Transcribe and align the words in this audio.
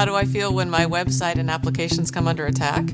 How 0.00 0.06
do 0.06 0.14
I 0.14 0.24
feel 0.24 0.54
when 0.54 0.70
my 0.70 0.86
website 0.86 1.36
and 1.36 1.50
applications 1.50 2.10
come 2.10 2.26
under 2.26 2.46
attack? 2.46 2.86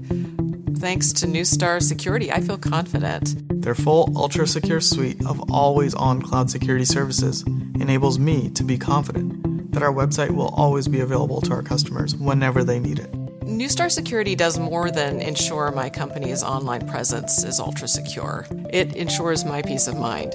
Thanks 0.79 1.13
to 1.13 1.27
Neustar 1.27 1.81
Security, 1.81 2.33
I 2.33 2.41
feel 2.41 2.59
confident. 2.59 3.63
Their 3.63 3.77
full 3.77 4.13
ultra 4.17 4.45
secure 4.45 4.81
suite 4.81 5.25
of 5.25 5.41
always 5.49 5.95
on 5.95 6.21
cloud 6.21 6.51
security 6.51 6.85
services 6.85 7.45
enables 7.77 8.19
me 8.19 8.51
to 8.51 8.65
be 8.65 8.77
confident 8.77 9.73
that 9.73 9.85
our 9.85 9.93
website 9.93 10.33
will 10.33 10.49
always 10.49 10.89
be 10.89 10.99
available 10.99 11.41
to 11.43 11.53
our 11.53 11.63
customers 11.63 12.17
whenever 12.17 12.65
they 12.65 12.81
need 12.81 12.99
it. 12.99 13.13
Neustar 13.43 13.89
Security 13.89 14.35
does 14.35 14.59
more 14.59 14.91
than 14.91 15.21
ensure 15.21 15.71
my 15.71 15.89
company's 15.89 16.43
online 16.43 16.89
presence 16.89 17.45
is 17.45 17.61
ultra 17.61 17.87
secure. 17.87 18.49
It 18.71 18.97
ensures 18.97 19.45
my 19.45 19.63
peace 19.63 19.87
of 19.87 19.97
mind. 19.97 20.33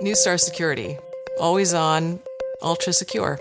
Neustar 0.00 0.40
Security, 0.40 0.98
always 1.38 1.74
on, 1.74 2.18
ultra 2.60 2.92
secure. 2.92 3.38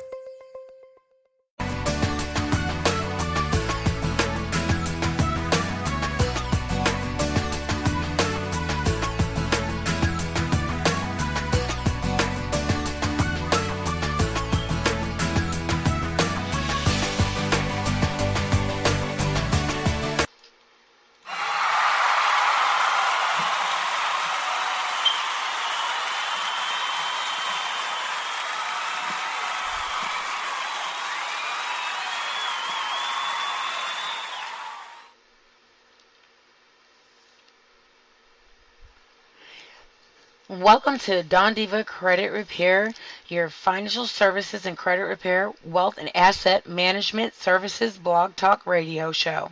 Welcome 40.59 40.99
to 40.99 41.21
Don 41.21 41.53
Diva 41.53 41.83
Credit 41.83 42.31
Repair, 42.31 42.93
your 43.27 43.49
financial 43.49 44.07
services 44.07 44.65
and 44.65 44.77
credit 44.77 45.03
repair, 45.03 45.51
wealth 45.65 45.97
and 45.97 46.09
asset 46.15 46.65
management 46.65 47.33
services 47.33 47.97
blog 47.97 48.37
talk 48.37 48.65
radio 48.65 49.11
show. 49.11 49.51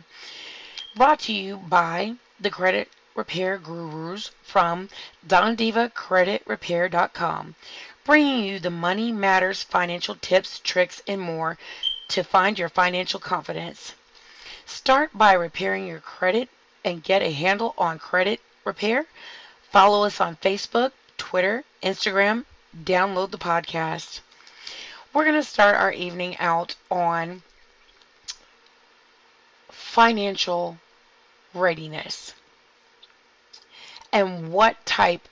Brought 0.96 1.20
to 1.20 1.34
you 1.34 1.58
by 1.58 2.14
the 2.40 2.48
credit 2.48 2.88
repair 3.14 3.58
gurus 3.58 4.30
from 4.42 4.88
DonDivaCreditRepair.com, 5.28 7.54
bringing 8.04 8.44
you 8.44 8.58
the 8.58 8.70
money 8.70 9.12
matters 9.12 9.62
financial 9.62 10.14
tips, 10.14 10.58
tricks, 10.60 11.02
and 11.06 11.20
more 11.20 11.58
to 12.08 12.24
find 12.24 12.58
your 12.58 12.70
financial 12.70 13.20
confidence. 13.20 13.92
Start 14.64 15.10
by 15.12 15.34
repairing 15.34 15.86
your 15.86 16.00
credit 16.00 16.48
and 16.82 17.04
get 17.04 17.20
a 17.20 17.30
handle 17.30 17.74
on 17.76 17.98
credit 17.98 18.40
repair 18.64 19.04
Follow 19.74 20.04
us 20.04 20.20
on 20.20 20.36
Facebook, 20.36 20.92
Twitter, 21.34 21.64
Instagram. 21.82 22.44
Download 22.84 23.28
the 23.32 23.38
podcast. 23.38 24.20
We're 25.12 25.24
going 25.24 25.34
to 25.34 25.42
start 25.42 25.74
our 25.74 25.90
evening 25.90 26.38
out 26.38 26.76
on 26.92 27.42
financial 29.68 30.78
readiness 31.52 32.34
and 34.12 34.52
what 34.52 34.86
type 34.86 35.22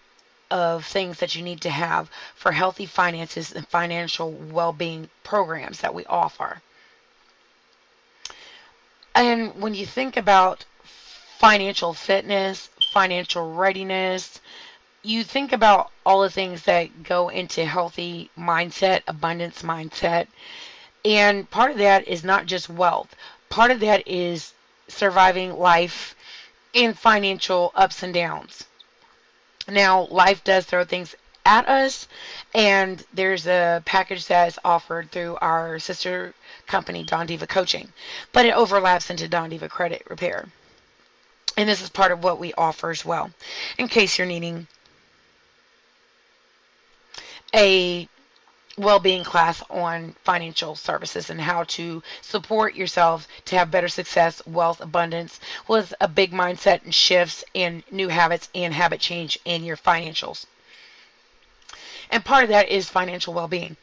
of 0.51 0.85
things 0.85 1.21
that 1.21 1.37
you 1.37 1.43
need 1.43 1.61
to 1.61 1.71
have 1.71 2.11
for 2.35 2.51
healthy 2.51 2.87
finances 2.87 3.53
and 3.53 3.69
financial 3.69 4.33
well 4.33 4.73
being 4.73 5.09
programs 5.23 5.83
that 5.83 5.95
we 5.95 6.05
offer. 6.07 6.61
And 9.15 9.63
when 9.63 9.75
you 9.75 9.87
think 9.87 10.17
about 10.17 10.65
financial 11.39 11.93
fitness, 11.95 12.71
financial 12.93 13.55
readiness. 13.55 14.41
You 15.05 15.25
think 15.25 15.53
about 15.53 15.91
all 16.07 16.23
the 16.23 16.31
things 16.31 16.63
that 16.63 17.03
go 17.03 17.29
into 17.29 17.65
healthy 17.65 18.31
mindset, 18.39 19.03
abundance 19.09 19.63
mindset. 19.63 20.29
And 21.05 21.51
part 21.51 21.73
of 21.73 21.79
that 21.79 22.07
is 22.07 22.23
not 22.23 22.47
just 22.47 22.69
wealth. 22.69 23.15
Part 23.49 23.73
of 23.73 23.81
that 23.81 24.07
is 24.07 24.55
surviving 24.87 25.59
life 25.59 26.15
in 26.73 26.95
financial 26.95 27.73
ups 27.75 28.03
and 28.03 28.15
downs. 28.15 28.65
Now, 29.69 30.07
life 30.07 30.45
does 30.45 30.67
throw 30.67 30.85
things 30.85 31.15
at 31.45 31.69
us, 31.69 32.07
and 32.55 33.05
there's 33.13 33.47
a 33.47 33.83
package 33.85 34.27
that 34.27 34.49
is 34.49 34.59
offered 34.65 35.11
through 35.11 35.37
our 35.41 35.79
sister 35.79 36.35
company, 36.67 37.03
Don 37.03 37.27
Diva 37.27 37.47
Coaching, 37.47 37.93
but 38.33 38.47
it 38.47 38.55
overlaps 38.55 39.11
into 39.11 39.29
Don 39.29 39.51
Diva 39.51 39.69
Credit 39.69 40.03
Repair. 40.09 40.49
And 41.57 41.69
this 41.69 41.83
is 41.83 41.91
part 41.91 42.13
of 42.13 42.23
what 42.23 42.39
we 42.39 42.55
offer 42.55 42.91
as 42.91 43.05
well, 43.05 43.31
in 43.79 43.89
case 43.89 44.17
you're 44.17 44.27
needing 44.27 44.67
a 47.55 48.09
well-being 48.79 49.23
class 49.23 49.63
on 49.69 50.15
financial 50.25 50.75
services 50.75 51.29
and 51.29 51.41
how 51.41 51.65
to 51.65 52.03
support 52.23 52.75
yourself 52.75 53.29
to 53.45 53.57
have 53.57 53.71
better 53.71 53.89
success, 53.89 54.45
wealth, 54.47 54.81
abundance 54.81 55.39
with 55.69 55.93
a 56.01 56.09
big 56.09 56.33
mindset 56.33 56.83
and 56.85 56.95
shifts 56.95 57.45
in 57.53 57.83
new 57.91 58.09
habits 58.09 58.49
and 58.55 58.73
habit 58.73 59.01
change 59.01 59.39
in 59.45 59.65
your 59.65 59.77
financials. 59.77 60.47
And 62.11 62.25
part 62.25 62.45
of 62.45 62.51
that 62.51 62.69
is 62.69 62.89
financial 62.89 63.35
well-being. 63.35 63.77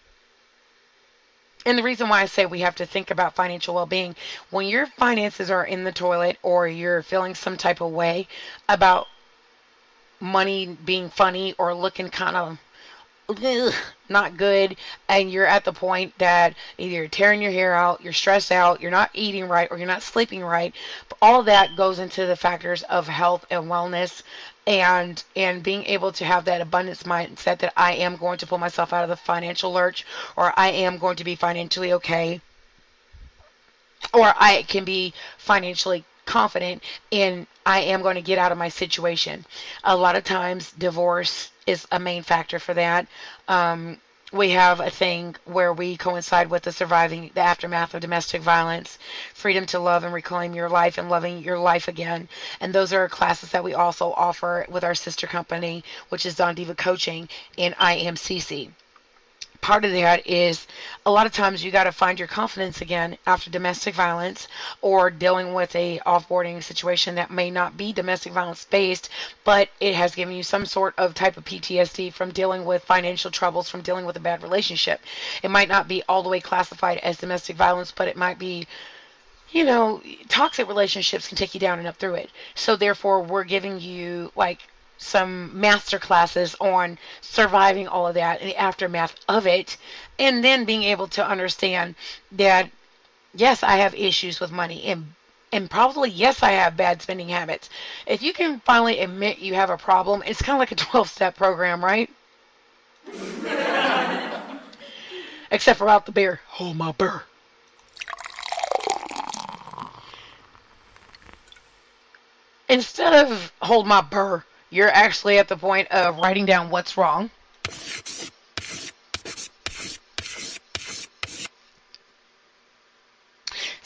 And 1.66 1.78
the 1.78 1.84
reason 1.84 2.10
why 2.10 2.22
I 2.22 2.26
say 2.26 2.46
we 2.46 2.62
have 2.62 2.76
to 2.76 2.86
think 2.86 3.12
about 3.12 3.36
financial 3.36 3.76
well 3.76 3.86
being, 3.86 4.16
when 4.50 4.66
your 4.68 4.86
finances 4.86 5.52
are 5.52 5.66
in 5.66 5.84
the 5.84 5.92
toilet 5.92 6.38
or 6.42 6.68
you're 6.68 7.04
feeling 7.04 7.36
some 7.36 7.58
type 7.58 7.82
of 7.82 7.92
way 7.92 8.28
about 8.68 9.08
money 10.20 10.78
being 10.86 11.10
funny 11.10 11.54
or 11.58 11.74
looking 11.74 12.10
kind 12.10 12.36
of 12.36 12.58
ugh, 13.30 13.74
not 14.10 14.38
good, 14.38 14.76
and 15.08 15.32
you're 15.32 15.46
at 15.46 15.64
the 15.64 15.74
point 15.74 16.18
that 16.18 16.56
either 16.78 16.96
you're 16.96 17.08
tearing 17.08 17.42
your 17.42 17.52
hair 17.52 17.76
out, 17.76 18.02
you're 18.02 18.14
stressed 18.14 18.52
out, 18.52 18.82
you're 18.82 18.92
not 18.92 19.12
eating 19.14 19.48
right, 19.48 19.68
or 19.72 19.78
you're 19.78 19.88
not 19.88 20.02
sleeping 20.02 20.44
right, 20.44 20.74
all 21.22 21.44
that 21.44 21.76
goes 21.76 22.00
into 22.00 22.26
the 22.26 22.36
factors 22.36 22.84
of 22.84 23.08
health 23.08 23.46
and 23.50 23.66
wellness 23.66 24.24
and 24.66 25.24
and 25.36 25.64
being 25.64 25.84
able 25.86 26.12
to 26.12 26.24
have 26.24 26.46
that 26.46 26.62
abundance 26.62 27.04
mindset 27.04 27.60
that 27.60 27.74
I 27.76 27.94
am 27.94 28.18
going 28.18 28.38
to 28.38 28.48
pull 28.48 28.58
myself 28.58 28.94
out 28.94 29.04
of 29.04 29.10
the 29.10 29.16
financial 29.16 29.74
lurch 29.74 30.06
or 30.36 30.54
I 30.58 30.70
am 30.70 30.98
going 30.98 31.16
to 31.18 31.24
be 31.24 31.36
financially 31.36 31.94
okay 31.94 32.42
or 34.14 34.34
I 34.38 34.64
can 34.64 34.86
be 34.86 35.14
financially 35.38 36.06
confident 36.30 36.84
in 37.10 37.48
I 37.66 37.80
am 37.94 38.04
going 38.04 38.16
to 38.16 38.22
get 38.22 38.38
out 38.38 38.52
of 38.52 38.58
my 38.58 38.70
situation. 38.70 39.46
A 39.84 39.96
lot 39.96 40.16
of 40.16 40.24
times 40.24 40.72
divorce 40.72 41.50
is 41.66 41.88
a 41.92 42.00
main 42.00 42.22
factor 42.22 42.60
for 42.60 42.76
that. 42.76 43.08
Um, 43.48 43.98
we 44.32 44.52
have 44.52 44.80
a 44.80 44.92
thing 44.92 45.36
where 45.46 45.74
we 45.74 45.98
coincide 45.98 46.52
with 46.52 46.62
the 46.62 46.72
surviving 46.72 47.32
the 47.34 47.42
aftermath 47.42 47.96
of 47.96 48.02
domestic 48.02 48.44
violence, 48.44 49.00
freedom 49.34 49.66
to 49.68 49.80
love 49.80 50.04
and 50.04 50.14
reclaim 50.14 50.54
your 50.54 50.70
life 50.70 51.00
and 51.00 51.10
loving 51.10 51.40
your 51.40 51.58
life 51.58 51.88
again. 51.88 52.30
And 52.60 52.74
those 52.74 52.94
are 52.94 53.10
classes 53.10 53.50
that 53.50 53.64
we 53.64 53.74
also 53.74 54.14
offer 54.14 54.68
with 54.70 54.84
our 54.84 54.94
sister 54.94 55.26
company, 55.26 55.84
which 56.10 56.28
is 56.28 56.36
Don 56.36 56.54
Diva 56.54 56.76
Coaching 56.76 57.28
in 57.58 57.74
IMCC 57.74 58.70
part 59.62 59.86
of 59.86 59.92
that 59.92 60.26
is 60.26 60.66
a 61.06 61.12
lot 61.12 61.26
of 61.26 61.34
times 61.34 61.64
you 61.64 61.72
got 61.72 61.84
to 61.84 61.92
find 61.92 62.18
your 62.18 62.28
confidence 62.28 62.82
again 62.82 63.18
after 63.28 63.50
domestic 63.50 63.94
violence 63.94 64.48
or 64.82 65.10
dealing 65.10 65.54
with 65.54 65.76
a 65.76 66.00
offboarding 66.06 66.64
situation 66.64 67.16
that 67.16 67.30
may 67.30 67.52
not 67.52 67.76
be 67.76 67.92
domestic 67.92 68.32
violence 68.32 68.66
based 68.66 69.10
but 69.44 69.70
it 69.80 69.96
has 69.96 70.16
given 70.16 70.34
you 70.36 70.44
some 70.44 70.66
sort 70.66 70.94
of 70.98 71.14
type 71.14 71.38
of 71.38 71.46
PTSD 71.46 72.14
from 72.14 72.32
dealing 72.32 72.66
with 72.66 72.84
financial 72.84 73.32
troubles 73.32 73.70
from 73.70 73.82
dealing 73.82 74.06
with 74.06 74.16
a 74.16 74.22
bad 74.22 74.42
relationship. 74.44 75.02
It 75.44 75.52
might 75.52 75.68
not 75.70 75.88
be 75.88 76.04
all 76.08 76.24
the 76.24 76.30
way 76.30 76.40
classified 76.40 76.98
as 77.00 77.18
domestic 77.18 77.56
violence 77.56 77.92
but 77.92 78.08
it 78.08 78.18
might 78.18 78.40
be 78.40 78.66
you 79.52 79.66
know 79.66 80.02
toxic 80.30 80.68
relationships 80.68 81.28
can 81.28 81.38
take 81.38 81.54
you 81.54 81.60
down 81.60 81.80
and 81.80 81.88
up 81.88 81.98
through 81.98 82.16
it. 82.16 82.30
So 82.56 82.76
therefore 82.76 83.22
we're 83.22 83.44
giving 83.44 83.80
you 83.80 84.32
like 84.36 84.60
some 85.00 85.60
master 85.60 85.98
classes 85.98 86.56
on 86.60 87.00
surviving 87.22 87.88
all 87.88 88.06
of 88.08 88.14
that 88.14 88.42
and 88.42 88.50
the 88.50 88.58
aftermath 88.58 89.16
of 89.28 89.48
it, 89.48 89.78
and 90.20 90.44
then 90.44 90.66
being 90.66 90.84
able 90.84 91.08
to 91.08 91.26
understand 91.26 91.96
that 92.34 92.70
yes, 93.34 93.64
I 93.64 93.78
have 93.78 93.96
issues 93.96 94.40
with 94.40 94.52
money 94.52 94.84
and 94.84 95.14
and 95.52 95.68
probably 95.70 96.12
yes, 96.12 96.44
I 96.44 96.52
have 96.52 96.78
bad 96.78 97.02
spending 97.02 97.30
habits. 97.30 97.72
If 98.06 98.22
you 98.22 98.34
can 98.34 98.60
finally 98.60 99.00
admit 99.00 99.40
you 99.40 99.56
have 99.56 99.72
a 99.72 99.78
problem, 99.78 100.22
it's 100.26 100.42
kind 100.42 100.56
of 100.56 100.60
like 100.60 100.72
a 100.72 100.76
12-step 100.92 101.36
program, 101.36 101.84
right? 101.84 102.10
Except 105.52 105.80
for 105.80 105.86
without 105.86 106.06
the 106.06 106.12
beer. 106.12 106.40
Hold 106.48 106.78
my 106.78 106.92
beer. 106.92 107.24
Instead 112.68 113.26
of 113.26 113.52
hold 113.64 113.88
my 113.88 114.02
burr, 114.02 114.44
you're 114.70 114.90
actually 114.90 115.40
at 115.40 115.48
the 115.48 115.58
point 115.58 115.88
of 115.90 116.18
writing 116.18 116.46
down 116.46 116.70
what's 116.70 116.98
wrong. 116.98 117.30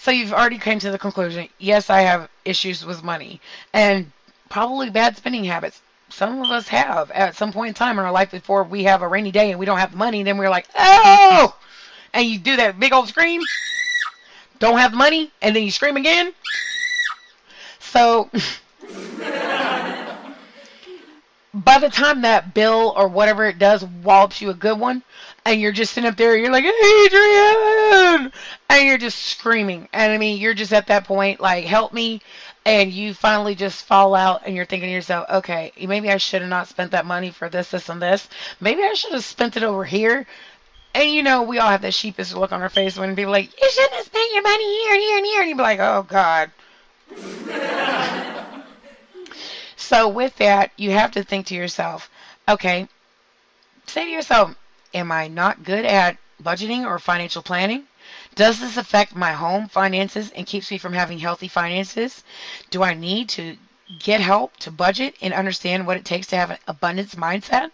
So 0.03 0.12
you've 0.12 0.33
already 0.33 0.57
came 0.57 0.80
to 0.80 0.91
the 0.91 1.00
conclusion, 1.00 1.47
yes, 1.59 1.89
I 1.89 2.01
have 2.01 2.30
issues 2.44 2.85
with 2.85 3.03
money 3.03 3.39
and 3.71 4.12
probably 4.50 4.89
bad 4.89 5.15
spending 5.15 5.45
habits. 5.45 5.81
Some 6.09 6.41
of 6.41 6.51
us 6.51 6.68
have 6.68 7.09
at 7.12 7.35
some 7.35 7.53
point 7.53 7.69
in 7.69 7.74
time 7.74 7.97
in 7.97 8.03
our 8.03 8.12
life 8.12 8.30
before 8.30 8.65
we 8.65 8.83
have 8.83 9.01
a 9.01 9.07
rainy 9.07 9.31
day 9.31 9.51
and 9.51 9.59
we 9.59 9.65
don't 9.65 9.80
have 9.80 9.91
the 9.91 9.97
money, 9.97 10.21
then 10.21 10.38
we're 10.38 10.50
like, 10.50 10.68
oh, 10.77 11.56
and 12.13 12.25
you 12.25 12.38
do 12.38 12.57
that 12.57 12.77
big 12.80 12.91
old 12.91 13.07
scream, 13.07 13.41
don't 14.59 14.77
have 14.77 14.91
the 14.91 14.97
money, 14.97 15.31
and 15.41 15.56
then 15.56 15.63
you 15.63 15.71
scream 15.71 15.95
again. 15.95 16.33
So 17.80 18.30
by 21.53 21.77
the 21.77 21.89
time 21.89 22.21
that 22.21 22.53
bill 22.53 22.94
or 22.95 23.07
whatever 23.07 23.45
it 23.45 23.59
does 23.59 23.85
wallops 23.85 24.41
you 24.41 24.50
a 24.50 24.55
good 24.55 24.79
one, 24.79 25.03
and 25.45 25.61
you're 25.61 25.71
just 25.71 25.94
sitting 25.94 26.09
up 26.09 26.17
there, 26.17 26.35
you're 26.35 26.51
like, 26.51 26.65
Adrian! 26.65 28.31
And 28.69 28.88
you're 28.88 28.97
just 28.97 29.19
screaming. 29.19 29.88
And 29.94 30.11
I 30.11 30.17
mean, 30.17 30.39
you're 30.39 30.53
just 30.53 30.73
at 30.73 30.88
that 30.88 31.05
point, 31.05 31.39
like, 31.39 31.65
help 31.65 31.94
me. 31.94 32.21
And 32.65 32.91
you 32.91 33.13
finally 33.13 33.55
just 33.55 33.85
fall 33.85 34.15
out 34.15 34.44
and 34.45 34.55
you're 34.55 34.65
thinking 34.65 34.88
to 34.88 34.94
yourself, 34.94 35.29
okay, 35.29 35.73
maybe 35.79 36.09
I 36.09 36.17
should 36.17 36.41
have 36.41 36.50
not 36.50 36.69
spent 36.69 36.91
that 36.91 37.05
money 37.05 37.29
for 37.29 37.50
this, 37.50 37.71
this, 37.71 37.89
and 37.89 38.01
this. 38.01 38.29
Maybe 38.61 38.81
I 38.81 38.94
should 38.94 39.11
have 39.11 39.25
spent 39.25 39.57
it 39.57 39.63
over 39.63 39.83
here. 39.83 40.25
And 40.95 41.09
you 41.11 41.23
know, 41.23 41.44
we 41.44 41.59
all 41.59 41.69
have 41.69 41.81
that 41.81 41.94
sheepish 41.94 42.33
look 42.33 42.53
on 42.53 42.61
our 42.61 42.69
face 42.69 42.97
when 42.97 43.15
people 43.15 43.31
like, 43.31 43.51
you 43.61 43.69
shouldn't 43.69 43.94
have 43.94 44.06
spent 44.06 44.33
your 44.33 44.44
money 44.44 44.83
here 44.83 44.94
and 44.94 45.01
here 45.01 45.17
and 45.17 45.25
here. 45.25 45.41
And 45.41 45.49
you'd 45.49 45.57
be 45.57 45.63
like, 45.63 45.79
oh, 45.79 46.06
God. 46.07 46.51
So 49.94 50.07
with 50.07 50.38
that, 50.38 50.72
you 50.75 50.90
have 50.90 51.12
to 51.12 51.24
think 51.24 51.45
to 51.45 51.54
yourself, 51.54 52.10
okay, 52.50 52.88
say 53.86 54.06
to 54.06 54.10
yourself, 54.10 54.56
am 54.92 55.12
I 55.12 55.28
not 55.28 55.63
good 55.63 55.86
at 55.86 56.18
budgeting 56.42 56.84
or 56.84 56.98
financial 56.98 57.44
planning? 57.44 57.84
Does 58.34 58.60
this 58.60 58.78
affect 58.78 59.16
my 59.16 59.34
home 59.34 59.68
finances 59.68 60.31
and 60.31 60.48
keeps 60.48 60.72
me 60.72 60.80
from 60.80 60.94
having 60.94 61.19
healthy 61.19 61.48
finances? 61.48 62.24
Do 62.72 62.81
I 62.81 62.95
need 62.95 63.30
to 63.38 63.56
get 64.00 64.19
help 64.19 64.57
to 64.62 64.72
budget 64.72 65.13
and 65.22 65.31
understand 65.31 65.86
what 65.86 65.98
it 65.98 66.06
takes 66.06 66.25
to 66.28 66.38
have 66.38 66.50
an 66.50 66.57
abundance 66.68 67.13
mindset? 67.13 67.69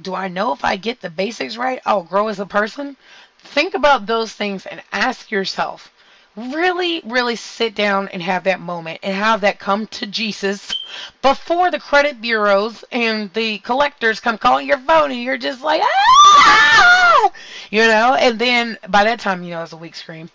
Do 0.00 0.16
I 0.16 0.26
know 0.26 0.50
if 0.52 0.64
I 0.64 0.74
get 0.74 1.00
the 1.00 1.10
basics 1.10 1.56
right, 1.56 1.80
I'll 1.86 2.02
grow 2.02 2.26
as 2.26 2.40
a 2.40 2.46
person? 2.46 2.96
Think 3.38 3.74
about 3.74 4.06
those 4.06 4.32
things 4.32 4.66
and 4.66 4.82
ask 4.90 5.30
yourself, 5.30 5.91
really, 6.36 7.02
really 7.04 7.36
sit 7.36 7.74
down 7.74 8.08
and 8.08 8.22
have 8.22 8.44
that 8.44 8.60
moment 8.60 9.00
and 9.02 9.14
have 9.14 9.42
that 9.42 9.58
come 9.58 9.86
to 9.88 10.06
Jesus 10.06 10.74
before 11.20 11.70
the 11.70 11.78
credit 11.78 12.20
bureaus 12.20 12.84
and 12.90 13.32
the 13.34 13.58
collectors 13.58 14.20
come 14.20 14.38
calling 14.38 14.66
your 14.66 14.78
phone 14.78 15.10
and 15.10 15.22
you're 15.22 15.38
just 15.38 15.62
like, 15.62 15.82
ah! 15.82 17.30
You 17.70 17.82
know, 17.82 18.14
and 18.14 18.38
then 18.38 18.78
by 18.88 19.04
that 19.04 19.20
time, 19.20 19.42
you 19.42 19.50
know, 19.50 19.62
it's 19.62 19.72
a 19.72 19.76
weak 19.76 19.94
scream. 19.94 20.30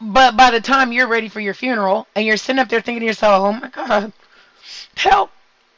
but 0.00 0.36
by 0.36 0.50
the 0.50 0.60
time 0.60 0.92
you're 0.92 1.06
ready 1.06 1.28
for 1.28 1.40
your 1.40 1.54
funeral 1.54 2.06
and 2.14 2.26
you're 2.26 2.36
sitting 2.36 2.58
up 2.58 2.68
there 2.68 2.80
thinking 2.80 3.00
to 3.00 3.06
yourself, 3.06 3.42
oh 3.42 3.52
my 3.60 3.68
God, 3.68 4.12
help. 4.96 5.30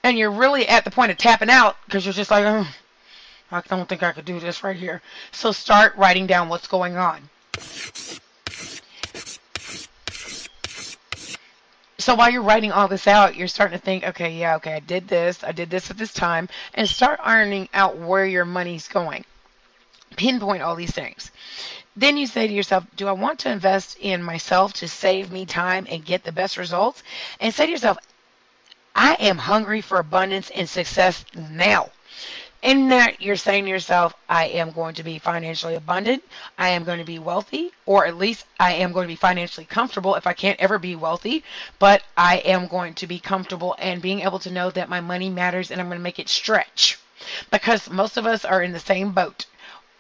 And 0.03 0.17
you're 0.17 0.31
really 0.31 0.69
at 0.69 0.85
the 0.85 0.91
point 0.91 1.11
of 1.11 1.19
tapping 1.19 1.51
out 1.51 1.77
because 1.85 2.07
you're 2.07 2.13
just 2.13 2.31
like, 2.31 2.45
oh. 2.47 2.67
I 3.51 3.61
don't 3.61 3.89
think 3.89 4.03
I 4.03 4.13
could 4.13 4.25
do 4.25 4.41
this 4.41 4.65
right 4.65 4.77
here. 4.77 5.03
So 5.31 5.53
start 5.53 5.97
writing 5.97 6.27
down 6.27 6.49
what's 6.49 6.67
going 6.67 6.97
on. 6.97 7.29
So 11.99 12.15
while 12.15 12.31
you're 12.31 12.43
writing 12.43 12.73
all 12.73 12.89
this 12.89 13.07
out, 13.07 13.37
you're 13.37 13.49
starting 13.49 13.79
to 13.79 13.85
think, 13.85 14.05
okay, 14.05 14.31
yeah, 14.39 14.57
okay, 14.57 14.75
I 14.75 14.81
did 14.81 15.09
this, 15.09 15.43
I 15.43 15.53
did 15.53 15.71
this 15.71 15.91
at 15.91 15.99
this 15.99 16.13
time, 16.13 16.49
and 16.75 16.89
start 16.89 17.19
ironing 17.23 17.69
out 17.75 17.99
where 17.99 18.27
your 18.27 18.45
money's 18.45 18.87
going. 18.87 19.25
Pinpoint 20.17 20.63
all 20.63 20.77
these 20.77 20.93
things. 20.93 21.31
Then 21.97 22.17
you 22.17 22.27
say 22.27 22.47
to 22.47 22.53
yourself, 22.53 22.85
do 22.97 23.09
I 23.09 23.13
want 23.13 23.41
to 23.41 23.51
invest 23.51 23.97
in 23.99 24.23
myself 24.23 24.73
to 24.75 24.89
save 24.89 25.33
me 25.33 25.47
time 25.47 25.87
and 25.91 26.05
get 26.05 26.23
the 26.23 26.33
best 26.33 26.59
results? 26.59 27.03
And 27.41 27.53
say 27.53 27.67
to 27.67 27.73
yourself, 27.73 27.99
I 28.95 29.15
am 29.15 29.39
hungry 29.39 29.81
for 29.81 29.99
abundance 29.99 30.51
and 30.51 30.69
success 30.69 31.25
now 31.35 31.91
in 32.67 32.89
that 32.89 33.23
you're 33.23 33.37
saying 33.37 33.63
to 33.63 33.71
yourself, 33.71 34.13
I 34.29 34.47
am 34.47 34.73
going 34.73 34.97
to 34.97 35.05
be 35.05 35.21
financially 35.21 35.77
abundant, 35.77 36.25
I 36.59 36.71
am 36.71 36.83
going 36.83 36.99
to 36.99 37.05
be 37.05 37.21
wealthy, 37.21 37.71
or 37.87 38.07
at 38.07 38.17
least 38.17 38.45
I 38.59 38.73
am 38.73 38.91
going 38.91 39.07
to 39.07 39.13
be 39.13 39.15
financially 39.15 39.67
comfortable 39.67 40.17
if 40.17 40.27
I 40.27 40.33
can't 40.33 40.59
ever 40.59 40.77
be 40.77 40.97
wealthy, 40.97 41.45
but 41.79 42.03
I 42.17 42.39
am 42.39 42.67
going 42.67 42.95
to 42.95 43.07
be 43.07 43.21
comfortable 43.21 43.77
and 43.79 44.03
being 44.03 44.23
able 44.23 44.41
to 44.41 44.51
know 44.51 44.73
that 44.73 44.89
my 44.89 45.01
money 45.01 45.31
matters 45.31 45.71
and 45.71 45.81
I'm 45.81 45.87
going 45.87 46.01
to 46.01 46.03
make 46.03 46.19
it 46.19 46.29
stretch. 46.29 46.99
Because 47.53 47.89
most 47.89 48.17
of 48.17 48.27
us 48.27 48.45
are 48.45 48.61
in 48.61 48.73
the 48.73 48.81
same 48.81 49.13
boat. 49.13 49.47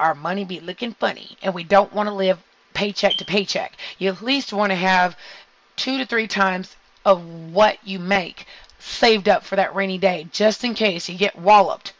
Our 0.00 0.16
money 0.16 0.44
be 0.44 0.58
looking 0.58 0.92
funny 0.92 1.36
and 1.42 1.54
we 1.54 1.62
don't 1.62 1.92
want 1.92 2.08
to 2.08 2.14
live 2.14 2.42
paycheck 2.74 3.16
to 3.18 3.24
paycheck. 3.24 3.76
You 3.98 4.10
at 4.10 4.22
least 4.22 4.52
want 4.52 4.70
to 4.70 4.76
have 4.76 5.16
two 5.76 5.98
to 5.98 6.04
three 6.04 6.26
times 6.26 6.74
of 7.04 7.24
what 7.52 7.78
you 7.84 8.00
make 8.00 8.44
saved 8.80 9.28
up 9.28 9.44
for 9.44 9.54
that 9.54 9.74
rainy 9.76 9.98
day 9.98 10.26
just 10.32 10.64
in 10.64 10.74
case 10.74 11.08
you 11.08 11.16
get 11.16 11.38
walloped 11.38 11.92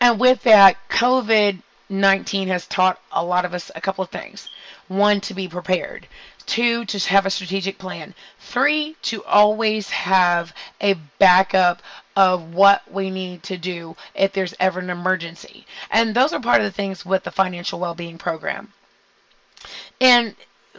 and 0.00 0.20
with 0.20 0.42
that, 0.42 0.76
COVID 0.88 1.62
19 1.88 2.48
has 2.48 2.66
taught 2.66 3.00
a 3.12 3.24
lot 3.24 3.44
of 3.44 3.54
us 3.54 3.70
a 3.74 3.80
couple 3.80 4.02
of 4.02 4.10
things. 4.10 4.48
One, 4.88 5.20
to 5.22 5.34
be 5.34 5.48
prepared. 5.48 6.06
Two, 6.44 6.84
to 6.86 6.98
have 7.08 7.26
a 7.26 7.30
strategic 7.30 7.78
plan. 7.78 8.14
Three, 8.40 8.96
to 9.02 9.24
always 9.24 9.90
have 9.90 10.52
a 10.80 10.94
backup 11.18 11.82
of 12.16 12.54
what 12.54 12.90
we 12.90 13.10
need 13.10 13.42
to 13.44 13.56
do 13.56 13.96
if 14.14 14.32
there's 14.32 14.54
ever 14.58 14.80
an 14.80 14.90
emergency. 14.90 15.66
And 15.90 16.14
those 16.14 16.32
are 16.32 16.40
part 16.40 16.60
of 16.60 16.64
the 16.64 16.72
things 16.72 17.04
with 17.04 17.24
the 17.24 17.30
financial 17.30 17.78
well-being 17.78 18.18
program. 18.18 18.72
And 20.00 20.34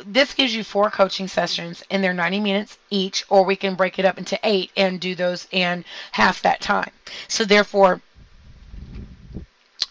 this 0.05 0.33
gives 0.33 0.53
you 0.53 0.63
four 0.63 0.91
coaching 0.91 1.27
sessions 1.27 1.83
and 1.89 2.03
they're 2.03 2.13
90 2.13 2.39
minutes 2.39 2.77
each 2.89 3.23
or 3.29 3.43
we 3.43 3.55
can 3.55 3.75
break 3.75 3.97
it 3.97 4.05
up 4.05 4.17
into 4.17 4.39
eight 4.43 4.71
and 4.77 4.99
do 4.99 5.15
those 5.15 5.47
in 5.51 5.83
half 6.11 6.43
that 6.43 6.61
time 6.61 6.91
so 7.27 7.43
therefore 7.43 7.99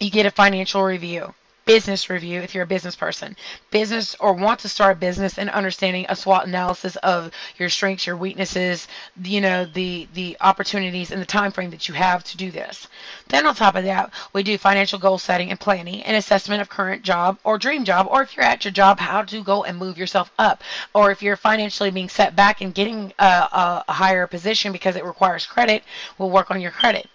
you 0.00 0.11
get 0.11 0.26
a 0.26 0.31
financial 0.31 0.83
review 0.83 1.33
business 1.67 2.09
review 2.09 2.41
if 2.41 2.55
you're 2.55 2.62
a 2.65 2.67
business 2.67 2.95
person, 2.95 3.37
business 3.73 4.15
or 4.21 4.33
want 4.33 4.61
to 4.61 4.69
start 4.69 4.97
a 4.97 5.00
business 5.00 5.37
and 5.37 5.50
understanding 5.50 6.07
a 6.09 6.15
SWOT 6.15 6.47
analysis 6.47 6.95
of 6.97 7.33
your 7.59 7.69
strengths, 7.69 8.07
your 8.07 8.17
weaknesses, 8.17 8.87
you 9.23 9.41
know, 9.41 9.65
the 9.65 10.07
the 10.15 10.37
opportunities 10.41 11.11
and 11.11 11.21
the 11.21 11.26
time 11.26 11.50
frame 11.50 11.71
that 11.71 11.88
you 11.88 11.95
have 11.95 12.23
to 12.23 12.37
do 12.37 12.53
this. 12.53 12.87
Then 13.26 13.47
on 13.47 13.55
top 13.57 13.75
of 13.75 13.83
that, 13.85 14.12
we 14.33 14.45
do 14.45 14.57
financial 14.57 14.99
goal 15.00 15.19
setting 15.19 15.50
and 15.50 15.59
planning 15.59 16.03
and 16.05 16.17
assessment 16.17 16.62
of 16.62 16.69
current 16.69 17.03
job 17.03 17.37
or 17.43 17.59
dream 17.59 17.85
job, 17.85 18.07
or 18.09 18.23
if 18.23 18.37
you're 18.37 18.47
at 18.47 18.65
your 18.65 18.73
job, 18.73 19.00
how 19.00 19.23
to 19.23 19.43
go 19.43 19.65
and 19.65 19.76
move 19.76 19.99
yourself 19.99 20.31
up, 20.38 20.62
or 20.95 21.11
if 21.11 21.21
you're 21.21 21.37
financially 21.37 21.91
being 21.91 22.09
set 22.09 22.37
back 22.37 22.61
and 22.61 22.75
getting 22.75 23.12
a, 23.19 23.25
a, 23.25 23.85
a 23.88 23.93
higher 23.93 24.29
position 24.29 24.71
because 24.71 24.95
it 24.95 25.05
requires 25.05 25.45
credit, 25.45 25.83
we'll 26.17 26.31
work 26.31 26.53
on 26.53 26.61
your 26.61 26.71
credit. 26.71 27.09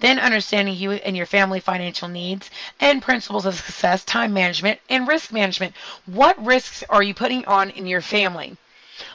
Then 0.00 0.18
understanding 0.18 0.74
you 0.74 0.92
and 0.92 1.16
your 1.16 1.26
family 1.26 1.60
financial 1.60 2.08
needs 2.08 2.50
and 2.80 3.02
principles 3.02 3.46
of 3.46 3.54
success, 3.54 4.04
time 4.04 4.32
management, 4.32 4.80
and 4.88 5.08
risk 5.08 5.32
management. 5.32 5.74
What 6.06 6.44
risks 6.44 6.84
are 6.88 7.02
you 7.02 7.14
putting 7.14 7.44
on 7.46 7.70
in 7.70 7.86
your 7.86 8.00
family? 8.00 8.56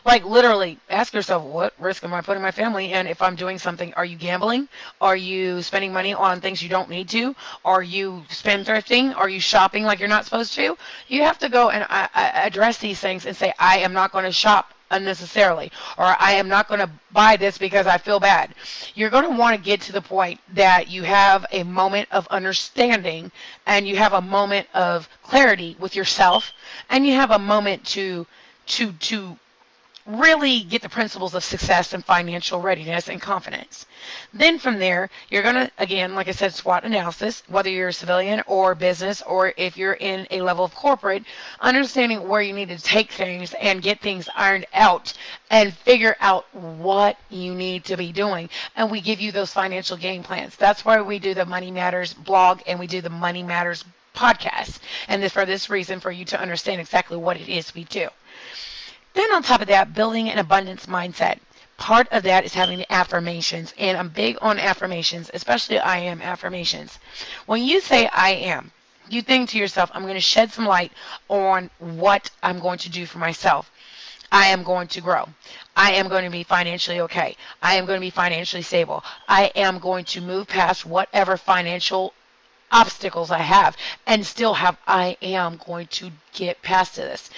Like 0.03 0.25
literally, 0.25 0.79
ask 0.89 1.13
yourself, 1.13 1.43
what 1.43 1.73
risk 1.79 2.03
am 2.03 2.13
I 2.13 2.21
putting 2.21 2.41
my 2.41 2.51
family 2.51 2.91
in 2.93 3.07
if 3.07 3.21
I'm 3.21 3.35
doing 3.35 3.59
something? 3.59 3.93
Are 3.93 4.05
you 4.05 4.17
gambling? 4.17 4.67
Are 4.99 5.15
you 5.15 5.61
spending 5.61 5.93
money 5.93 6.13
on 6.13 6.41
things 6.41 6.61
you 6.61 6.69
don't 6.69 6.89
need 6.89 7.09
to? 7.09 7.35
Are 7.63 7.83
you 7.83 8.23
spendthrifting? 8.29 9.15
Are 9.15 9.29
you 9.29 9.39
shopping 9.39 9.83
like 9.83 9.99
you're 9.99 10.09
not 10.09 10.25
supposed 10.25 10.53
to? 10.53 10.77
You 11.07 11.23
have 11.23 11.39
to 11.39 11.49
go 11.49 11.69
and 11.69 11.83
uh, 11.83 12.07
uh, 12.13 12.31
address 12.33 12.79
these 12.79 12.99
things 12.99 13.25
and 13.25 13.35
say, 13.35 13.53
I 13.59 13.79
am 13.79 13.93
not 13.93 14.11
going 14.11 14.25
to 14.25 14.31
shop 14.31 14.73
unnecessarily, 14.91 15.71
or 15.97 16.05
I 16.19 16.33
am 16.33 16.47
not 16.47 16.67
going 16.67 16.79
to 16.79 16.89
buy 17.11 17.37
this 17.37 17.57
because 17.57 17.87
I 17.87 17.97
feel 17.97 18.19
bad. 18.19 18.53
You're 18.95 19.09
going 19.09 19.23
to 19.29 19.37
want 19.37 19.55
to 19.57 19.61
get 19.63 19.81
to 19.81 19.91
the 19.91 20.01
point 20.01 20.39
that 20.53 20.89
you 20.89 21.03
have 21.03 21.45
a 21.51 21.63
moment 21.63 22.09
of 22.11 22.27
understanding 22.27 23.31
and 23.65 23.87
you 23.87 23.95
have 23.97 24.13
a 24.13 24.21
moment 24.21 24.67
of 24.73 25.09
clarity 25.23 25.75
with 25.79 25.95
yourself 25.95 26.53
and 26.89 27.05
you 27.05 27.13
have 27.13 27.31
a 27.31 27.39
moment 27.39 27.85
to 27.87 28.25
to 28.67 28.91
to 28.93 29.37
really 30.07 30.61
get 30.61 30.81
the 30.81 30.89
principles 30.89 31.35
of 31.35 31.43
success 31.43 31.93
and 31.93 32.03
financial 32.03 32.61
readiness 32.61 33.09
and 33.09 33.21
confidence. 33.21 33.85
Then 34.33 34.57
from 34.57 34.79
there, 34.79 35.09
you're 35.29 35.43
going 35.43 35.55
to, 35.55 35.71
again, 35.77 36.15
like 36.15 36.29
I 36.29 36.31
said, 36.31 36.53
SWOT 36.53 36.85
analysis, 36.85 37.43
whether 37.47 37.69
you're 37.69 37.89
a 37.89 37.93
civilian 37.93 38.41
or 38.47 38.73
business 38.73 39.21
or 39.21 39.53
if 39.57 39.75
you're 39.77 39.93
in 39.93 40.25
a 40.31 40.41
level 40.41 40.63
of 40.63 40.73
corporate, 40.73 41.23
understanding 41.59 42.27
where 42.27 42.41
you 42.41 42.53
need 42.53 42.69
to 42.69 42.77
take 42.77 43.11
things 43.11 43.53
and 43.59 43.81
get 43.81 43.99
things 43.99 44.29
ironed 44.35 44.65
out 44.73 45.13
and 45.49 45.73
figure 45.73 46.15
out 46.21 46.45
what 46.55 47.17
you 47.29 47.53
need 47.53 47.83
to 47.85 47.97
be 47.97 48.13
doing. 48.13 48.49
And 48.75 48.89
we 48.89 49.01
give 49.01 49.19
you 49.19 49.33
those 49.33 49.51
financial 49.51 49.97
game 49.97 50.23
plans. 50.23 50.55
That's 50.55 50.85
why 50.85 51.01
we 51.01 51.19
do 51.19 51.33
the 51.33 51.45
Money 51.45 51.71
Matters 51.71 52.13
blog 52.13 52.61
and 52.65 52.79
we 52.79 52.87
do 52.87 53.01
the 53.01 53.09
Money 53.09 53.43
Matters 53.43 53.83
podcast. 54.15 54.79
And 55.07 55.21
this 55.21 55.33
for 55.33 55.45
this 55.45 55.69
reason, 55.69 55.99
for 55.99 56.11
you 56.11 56.25
to 56.25 56.39
understand 56.39 56.79
exactly 56.79 57.17
what 57.17 57.37
it 57.37 57.49
is 57.49 57.75
we 57.75 57.83
do. 57.83 58.07
Then 59.17 59.33
on 59.33 59.41
top 59.41 59.61
of 59.61 59.67
that, 59.69 59.95
building 59.95 60.29
an 60.29 60.37
abundance 60.37 60.85
mindset. 60.85 61.39
Part 61.75 62.07
of 62.11 62.21
that 62.21 62.45
is 62.45 62.53
having 62.53 62.77
the 62.77 62.93
affirmations, 62.93 63.73
and 63.75 63.97
I'm 63.97 64.09
big 64.09 64.37
on 64.41 64.59
affirmations, 64.59 65.31
especially 65.33 65.79
I 65.79 65.97
am 65.97 66.21
affirmations. 66.21 66.99
When 67.47 67.63
you 67.63 67.81
say 67.81 68.05
I 68.13 68.29
am, 68.29 68.71
you 69.09 69.23
think 69.23 69.49
to 69.49 69.57
yourself, 69.57 69.89
I'm 69.91 70.03
going 70.03 70.13
to 70.13 70.21
shed 70.21 70.51
some 70.51 70.67
light 70.67 70.91
on 71.29 71.71
what 71.79 72.29
I'm 72.43 72.59
going 72.59 72.77
to 72.77 72.91
do 72.91 73.07
for 73.07 73.17
myself. 73.17 73.71
I 74.31 74.49
am 74.49 74.61
going 74.61 74.87
to 74.89 75.01
grow. 75.01 75.27
I 75.75 75.93
am 75.93 76.09
going 76.09 76.25
to 76.25 76.29
be 76.29 76.43
financially 76.43 76.99
okay. 76.99 77.37
I 77.59 77.73
am 77.77 77.87
going 77.87 77.97
to 77.97 78.05
be 78.05 78.11
financially 78.11 78.61
stable. 78.61 79.03
I 79.27 79.45
am 79.55 79.79
going 79.79 80.05
to 80.05 80.21
move 80.21 80.47
past 80.47 80.85
whatever 80.85 81.37
financial 81.37 82.13
obstacles 82.71 83.31
I 83.31 83.39
have 83.39 83.77
and 84.05 84.23
still 84.23 84.53
have 84.53 84.77
I 84.85 85.17
am 85.23 85.59
going 85.65 85.87
to 85.87 86.11
get 86.33 86.61
past 86.61 86.97
this 86.97 87.31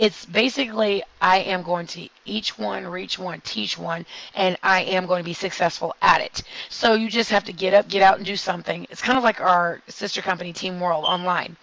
it's 0.00 0.24
basically 0.24 1.04
I 1.20 1.40
am 1.40 1.62
going 1.62 1.86
to 1.88 2.08
each 2.24 2.58
one, 2.58 2.86
reach 2.86 3.18
one, 3.18 3.42
teach 3.42 3.76
one, 3.76 4.06
and 4.34 4.56
I 4.62 4.80
am 4.80 5.04
going 5.04 5.20
to 5.20 5.28
be 5.28 5.34
successful 5.34 5.94
at 6.00 6.22
it. 6.22 6.42
So 6.70 6.94
you 6.94 7.10
just 7.10 7.30
have 7.30 7.44
to 7.44 7.52
get 7.52 7.74
up, 7.74 7.86
get 7.86 8.00
out, 8.00 8.16
and 8.16 8.24
do 8.24 8.34
something. 8.34 8.86
It's 8.88 9.02
kind 9.02 9.18
of 9.18 9.24
like 9.24 9.42
our 9.42 9.82
sister 9.88 10.22
company, 10.22 10.54
Team 10.54 10.80
World 10.80 11.04
Online. 11.04 11.54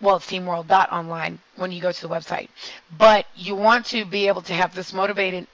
Well, 0.00 0.16
it's 0.16 0.26
teamworld.online 0.26 1.40
when 1.56 1.72
you 1.72 1.80
go 1.82 1.90
to 1.90 2.00
the 2.00 2.08
website. 2.08 2.48
But 2.96 3.26
you 3.34 3.56
want 3.56 3.86
to 3.86 4.04
be 4.04 4.28
able 4.28 4.42
to 4.42 4.52
have 4.52 4.72
this 4.72 4.92
motivated 4.92 5.48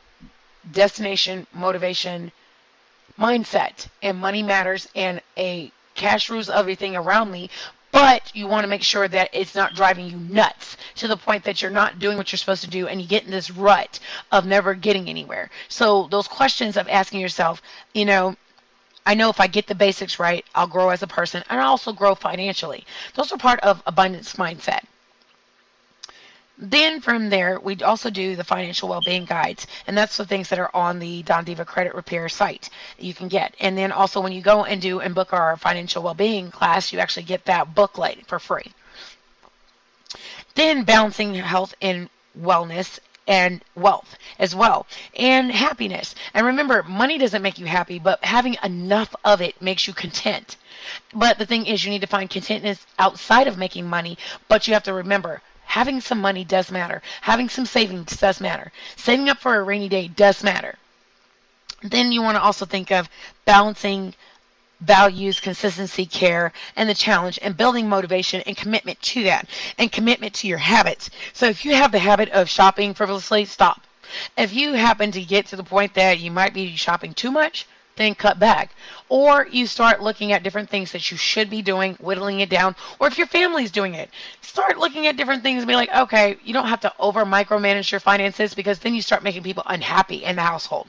destination 0.71 1.47
motivation 1.55 2.33
mindset, 3.19 3.88
and 4.02 4.19
money 4.19 4.43
matters, 4.43 4.88
and 4.95 5.23
a 5.38 5.73
cash 5.95 6.29
rules 6.29 6.50
everything 6.50 6.97
around 6.97 7.31
me, 7.31 7.49
but 7.92 8.34
you 8.34 8.46
want 8.49 8.64
to 8.64 8.68
make 8.68 8.82
sure 8.82 9.06
that 9.06 9.30
it's 9.32 9.54
not 9.54 9.75
driving 9.75 10.06
you 10.06 10.16
nuts 10.16 10.76
to 10.96 11.06
the 11.06 11.16
point 11.16 11.44
that 11.44 11.62
you're 11.62 11.70
not 11.70 11.99
doing 11.99 12.16
what 12.16 12.32
you're 12.32 12.38
supposed 12.38 12.64
to 12.64 12.70
do 12.70 12.88
and 12.88 13.00
you 13.00 13.06
get 13.06 13.25
in 13.25 13.30
this 13.30 13.50
rut 13.50 14.00
of 14.32 14.46
never 14.46 14.75
getting 14.75 15.08
anywhere. 15.08 15.50
So 15.68 16.08
those 16.11 16.26
questions 16.26 16.76
of 16.76 16.88
asking 16.88 17.20
yourself, 17.20 17.62
you 17.92 18.06
know, 18.06 18.34
I 19.04 19.14
know 19.14 19.28
if 19.28 19.40
I 19.40 19.46
get 19.46 19.66
the 19.66 19.75
basics 19.75 20.18
right, 20.18 20.44
I'll 20.54 20.66
grow 20.66 20.88
as 20.88 21.02
a 21.02 21.06
person 21.06 21.44
and 21.50 21.61
I'll 21.61 21.70
also 21.70 21.92
grow 21.92 22.14
financially. 22.14 22.87
Those 23.14 23.30
are 23.32 23.38
part 23.38 23.61
of 23.61 23.82
abundance 23.87 24.34
mindset. 24.34 24.84
Then 26.64 27.00
from 27.00 27.28
there, 27.28 27.59
we 27.59 27.76
also 27.83 28.09
do 28.09 28.37
the 28.37 28.45
financial 28.45 28.88
well-being 28.88 29.25
guides, 29.25 29.66
and 29.88 29.99
that's 29.99 30.16
the 30.16 30.25
things 30.25 30.49
that 30.50 30.61
are 30.61 30.71
on 30.73 31.00
the 31.00 31.25
Don 31.25 31.42
Diva 31.42 31.64
Credit 31.64 31.92
Repair 31.92 32.28
site 32.28 32.71
that 32.97 33.04
you 33.04 33.12
can 33.14 33.26
get. 33.26 33.57
And 33.59 33.76
then 33.76 33.90
also 33.90 34.21
when 34.21 34.31
you 34.31 34.42
go 34.42 34.62
and 34.62 34.81
do 34.81 35.00
and 35.00 35.12
book 35.12 35.33
our 35.33 35.57
financial 35.57 36.04
well-being 36.04 36.52
class, 36.52 36.92
you 36.92 37.00
actually 37.00 37.25
get 37.25 37.47
that 37.47 37.75
booklet 37.75 38.28
for 38.28 38.38
free. 38.38 38.71
Then 40.54 40.85
balancing 40.85 41.35
health 41.35 41.75
and 41.83 42.09
wellness 42.40 43.00
and 43.26 43.64
wealth 43.75 44.16
as 44.38 44.54
well 44.54 44.85
and 45.14 45.52
happiness 45.52 46.14
and 46.35 46.45
remember 46.45 46.83
money 46.83 47.19
doesn't 47.19 47.42
make 47.42 47.57
you 47.57 47.66
happy 47.66 48.00
but 48.00 48.25
having 48.25 48.57
enough 48.64 49.14
of 49.25 49.40
it 49.40 49.62
makes 49.62 49.87
you 49.87 49.92
content 49.92 50.57
but 51.14 51.38
the 51.38 51.47
thing 51.47 51.64
is 51.64 51.85
you 51.85 51.90
need 51.90 52.00
to 52.00 52.07
find 52.09 52.28
contentness 52.28 52.85
outside 52.99 53.47
of 53.47 53.57
making 53.57 53.87
money 53.87 54.19
but 54.49 54.66
you 54.66 54.75
have 54.75 54.83
to 54.83 54.92
remember 54.92 55.40
Having 55.73 56.02
some 56.02 56.21
money 56.21 56.45
does 56.45 56.71
matter. 56.71 57.00
Having 57.23 57.49
some 57.49 57.64
savings 57.64 58.14
does 58.19 58.43
matter. 58.43 58.71
Saving 58.97 59.31
up 59.31 59.38
for 59.38 59.57
a 59.57 59.62
rainy 59.62 59.88
day 59.88 60.07
does 60.07 60.45
matter. 60.45 60.76
Then 61.83 62.12
you 62.12 62.21
want 62.21 62.37
to 62.37 62.43
also 62.43 62.67
think 62.67 62.93
of 62.93 63.09
balancing 63.47 64.12
values, 64.83 65.41
consistency, 65.41 66.05
care, 66.05 66.52
and 66.76 66.91
the 66.91 66.95
challenge, 66.95 67.38
and 67.41 67.57
building 67.57 67.88
motivation 67.88 68.43
and 68.43 68.55
commitment 68.55 69.00
to 69.00 69.23
that, 69.23 69.49
and 69.79 69.91
commitment 69.91 70.35
to 70.35 70.47
your 70.47 70.59
habits. 70.59 71.09
So 71.33 71.47
if 71.47 71.64
you 71.64 71.75
have 71.75 71.91
the 71.91 71.99
habit 71.99 72.29
of 72.29 72.50
shopping 72.50 72.93
frivolously, 72.93 73.47
stop. 73.47 73.81
If 74.37 74.52
you 74.52 74.75
happen 74.75 75.11
to 75.12 75.25
get 75.25 75.47
to 75.47 75.57
the 75.57 75.64
point 75.64 75.95
that 75.95 76.21
you 76.21 76.31
might 76.31 76.52
be 76.52 76.76
shopping 76.76 77.14
too 77.14 77.31
much, 77.31 77.67
then 77.96 78.14
cut 78.14 78.38
back. 78.38 78.75
Or 79.08 79.46
you 79.50 79.66
start 79.66 80.02
looking 80.02 80.32
at 80.32 80.42
different 80.42 80.70
things 80.70 80.92
that 80.92 81.11
you 81.11 81.16
should 81.16 81.50
be 81.50 81.62
doing, 81.62 81.94
whittling 81.94 82.40
it 82.40 82.49
down. 82.49 82.75
Or 82.99 83.06
if 83.06 83.18
your 83.18 83.26
family's 83.26 83.70
doing 83.70 83.94
it, 83.94 84.11
start 84.40 84.78
looking 84.78 85.06
at 85.06 85.16
different 85.16 85.42
things 85.42 85.62
and 85.62 85.68
be 85.68 85.75
like, 85.75 85.94
okay, 85.94 86.37
you 86.44 86.52
don't 86.52 86.68
have 86.68 86.80
to 86.80 86.92
over 86.99 87.25
micromanage 87.25 87.90
your 87.90 88.00
finances 88.00 88.54
because 88.54 88.78
then 88.78 88.94
you 88.94 89.02
start 89.02 89.22
making 89.22 89.42
people 89.42 89.62
unhappy 89.66 90.25
in 90.25 90.37
the 90.37 90.42
household. 90.42 90.88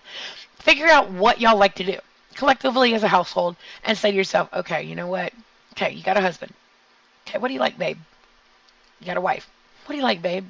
Figure 0.55 0.87
out 0.87 1.11
what 1.11 1.41
y'all 1.41 1.57
like 1.57 1.75
to 1.75 1.83
do 1.83 1.97
collectively 2.35 2.93
as 2.93 3.03
a 3.03 3.07
household 3.07 3.55
and 3.83 3.97
say 3.97 4.11
to 4.11 4.17
yourself, 4.17 4.49
okay, 4.53 4.83
you 4.83 4.95
know 4.95 5.07
what? 5.07 5.33
Okay, 5.73 5.91
you 5.91 6.03
got 6.03 6.17
a 6.17 6.21
husband. 6.21 6.53
Okay, 7.27 7.37
what 7.37 7.47
do 7.47 7.53
you 7.53 7.59
like, 7.59 7.77
babe? 7.77 7.97
You 8.99 9.05
got 9.05 9.17
a 9.17 9.21
wife. 9.21 9.49
What 9.85 9.93
do 9.93 9.97
you 9.97 10.03
like, 10.03 10.21
babe? 10.21 10.45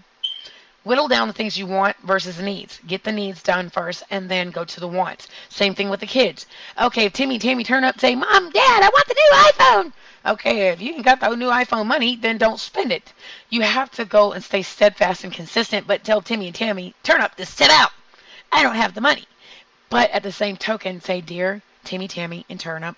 Whittle 0.83 1.07
down 1.07 1.27
the 1.27 1.33
things 1.33 1.57
you 1.57 1.65
want 1.65 1.95
versus 2.03 2.37
the 2.37 2.43
needs. 2.43 2.79
Get 2.85 3.03
the 3.03 3.11
needs 3.11 3.41
done 3.41 3.69
first 3.69 4.03
and 4.09 4.29
then 4.29 4.51
go 4.51 4.65
to 4.65 4.79
the 4.79 4.87
wants. 4.87 5.29
Same 5.47 5.73
thing 5.75 5.89
with 5.89 6.01
the 6.01 6.05
kids. 6.05 6.45
Okay, 6.79 7.05
if 7.05 7.13
Timmy, 7.13 7.39
Tammy 7.39 7.63
turn 7.63 7.85
up 7.85 7.99
say, 7.99 8.15
Mom, 8.15 8.49
Dad, 8.49 8.83
I 8.83 8.89
want 8.89 9.07
the 9.07 9.13
new 9.13 9.31
iPhone. 9.33 9.93
Okay, 10.25 10.69
if 10.69 10.81
you 10.81 10.93
ain't 10.93 11.05
got 11.05 11.19
the 11.19 11.35
new 11.35 11.49
iPhone 11.49 11.85
money, 11.85 12.17
then 12.17 12.37
don't 12.37 12.59
spend 12.59 12.91
it. 12.91 13.13
You 13.49 13.61
have 13.61 13.91
to 13.91 14.05
go 14.05 14.33
and 14.33 14.43
stay 14.43 14.61
steadfast 14.61 15.23
and 15.23 15.31
consistent, 15.31 15.87
but 15.87 16.03
tell 16.03 16.21
Timmy 16.21 16.47
and 16.47 16.55
Tammy, 16.55 16.93
turn 17.03 17.21
up 17.21 17.35
to 17.35 17.45
sit 17.45 17.69
out. 17.69 17.91
I 18.51 18.61
don't 18.61 18.75
have 18.75 18.93
the 18.93 19.01
money. 19.01 19.25
But 19.89 20.11
at 20.11 20.23
the 20.23 20.31
same 20.31 20.57
token, 20.57 21.01
say, 21.01 21.21
Dear 21.21 21.61
Timmy, 21.83 22.07
Tammy, 22.07 22.45
and 22.49 22.59
Turnip, 22.59 22.95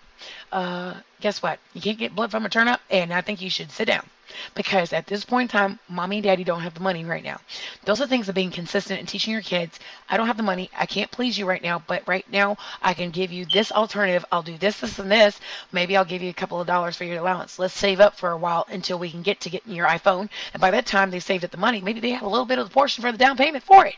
uh, 0.51 0.95
guess 1.21 1.41
what? 1.41 1.59
You 1.73 1.81
can't 1.81 1.97
get 1.97 2.15
blood 2.15 2.31
from 2.31 2.45
a 2.45 2.49
turnip, 2.49 2.79
and 2.89 3.13
I 3.13 3.21
think 3.21 3.41
you 3.41 3.49
should 3.49 3.71
sit 3.71 3.85
down. 3.85 4.05
Because 4.53 4.91
at 4.91 5.07
this 5.07 5.23
point 5.23 5.53
in 5.53 5.59
time, 5.59 5.79
mommy 5.87 6.17
and 6.17 6.23
daddy 6.23 6.43
don't 6.43 6.61
have 6.61 6.73
the 6.73 6.79
money 6.79 7.05
right 7.05 7.23
now. 7.23 7.39
Those 7.85 8.01
are 8.01 8.07
things 8.07 8.27
of 8.27 8.35
being 8.35 8.51
consistent 8.51 8.99
and 8.99 9.07
teaching 9.07 9.31
your 9.31 9.41
kids. 9.41 9.79
I 10.09 10.17
don't 10.17 10.27
have 10.27 10.37
the 10.37 10.43
money. 10.43 10.69
I 10.77 10.87
can't 10.87 11.11
please 11.11 11.37
you 11.37 11.45
right 11.45 11.61
now, 11.61 11.83
but 11.85 12.07
right 12.07 12.25
now 12.31 12.57
I 12.81 12.93
can 12.95 13.11
give 13.11 13.31
you 13.31 13.45
this 13.45 13.71
alternative. 13.71 14.25
I'll 14.31 14.41
do 14.41 14.57
this, 14.57 14.79
this, 14.79 14.99
and 14.99 15.11
this. 15.11 15.39
Maybe 15.71 15.95
I'll 15.95 16.05
give 16.05 16.21
you 16.21 16.31
a 16.31 16.33
couple 16.33 16.59
of 16.59 16.67
dollars 16.67 16.97
for 16.97 17.03
your 17.03 17.19
allowance. 17.19 17.59
Let's 17.59 17.75
save 17.75 17.99
up 17.99 18.17
for 18.17 18.31
a 18.31 18.37
while 18.37 18.65
until 18.69 18.99
we 18.99 19.11
can 19.11 19.21
get 19.21 19.41
to 19.41 19.49
getting 19.49 19.73
your 19.73 19.87
iPhone. 19.87 20.29
And 20.53 20.61
by 20.61 20.71
that 20.71 20.85
time 20.85 21.11
they 21.11 21.19
saved 21.19 21.45
up 21.45 21.51
the 21.51 21.57
money, 21.57 21.81
maybe 21.81 21.99
they 21.99 22.11
have 22.11 22.23
a 22.23 22.29
little 22.29 22.45
bit 22.45 22.59
of 22.59 22.67
the 22.67 22.73
portion 22.73 23.03
for 23.03 23.11
the 23.11 23.17
down 23.17 23.37
payment 23.37 23.63
for 23.63 23.85
it. 23.85 23.95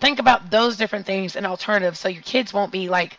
Think 0.00 0.18
about 0.18 0.50
those 0.50 0.76
different 0.76 1.06
things 1.06 1.36
and 1.36 1.46
alternatives 1.46 1.98
so 1.98 2.08
your 2.08 2.22
kids 2.22 2.52
won't 2.52 2.72
be 2.72 2.88
like 2.88 3.18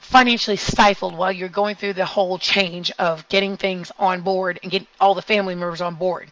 financially 0.00 0.56
stifled 0.56 1.16
while 1.16 1.32
you're 1.32 1.48
going 1.48 1.76
through 1.76 1.92
the 1.92 2.04
whole 2.04 2.38
change 2.38 2.90
of 2.98 3.28
getting 3.28 3.56
things 3.56 3.92
on 3.98 4.22
board 4.22 4.58
and 4.62 4.70
getting 4.70 4.88
all 5.00 5.14
the 5.14 5.22
family 5.22 5.54
members 5.54 5.80
on 5.80 5.94
board. 5.94 6.30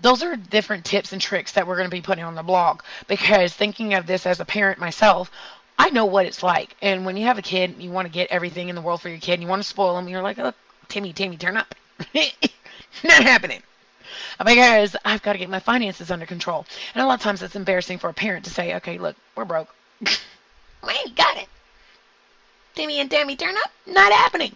Those 0.00 0.22
are 0.22 0.36
different 0.36 0.84
tips 0.84 1.12
and 1.12 1.20
tricks 1.20 1.52
that 1.52 1.66
we're 1.66 1.76
going 1.76 1.90
to 1.90 1.96
be 1.96 2.00
putting 2.00 2.24
on 2.24 2.34
the 2.34 2.42
blog 2.42 2.82
because 3.08 3.52
thinking 3.52 3.94
of 3.94 4.06
this 4.06 4.26
as 4.26 4.40
a 4.40 4.44
parent 4.44 4.78
myself, 4.78 5.30
I 5.78 5.90
know 5.90 6.06
what 6.06 6.26
it's 6.26 6.42
like. 6.42 6.76
And 6.80 7.04
when 7.04 7.16
you 7.16 7.26
have 7.26 7.38
a 7.38 7.42
kid, 7.42 7.76
you 7.78 7.90
want 7.90 8.06
to 8.06 8.12
get 8.12 8.30
everything 8.30 8.68
in 8.68 8.74
the 8.74 8.80
world 8.80 9.02
for 9.02 9.08
your 9.08 9.18
kid, 9.18 9.34
and 9.34 9.42
you 9.42 9.48
want 9.48 9.62
to 9.62 9.68
spoil 9.68 9.96
them, 9.96 10.08
you're 10.08 10.22
like, 10.22 10.38
oh, 10.38 10.52
Timmy, 10.88 11.12
Timmy, 11.12 11.36
turn 11.36 11.56
up. 11.56 11.74
Not 13.04 13.22
happening 13.22 13.62
because 14.44 14.96
I've 15.04 15.22
got 15.22 15.32
to 15.32 15.38
get 15.38 15.50
my 15.50 15.58
finances 15.60 16.10
under 16.10 16.26
control. 16.26 16.66
And 16.94 17.02
a 17.02 17.06
lot 17.06 17.14
of 17.14 17.20
times 17.20 17.42
it's 17.42 17.56
embarrassing 17.56 17.98
for 17.98 18.10
a 18.10 18.14
parent 18.14 18.44
to 18.44 18.50
say, 18.50 18.74
okay, 18.76 18.98
look, 18.98 19.16
we're 19.36 19.44
broke. 19.44 19.68
we 20.00 20.92
ain't 20.92 21.16
got 21.16 21.36
it. 21.36 21.48
Timmy 22.78 23.00
and 23.00 23.10
Tammy 23.10 23.34
turn 23.34 23.56
up? 23.56 23.72
Not 23.88 24.12
happening. 24.12 24.54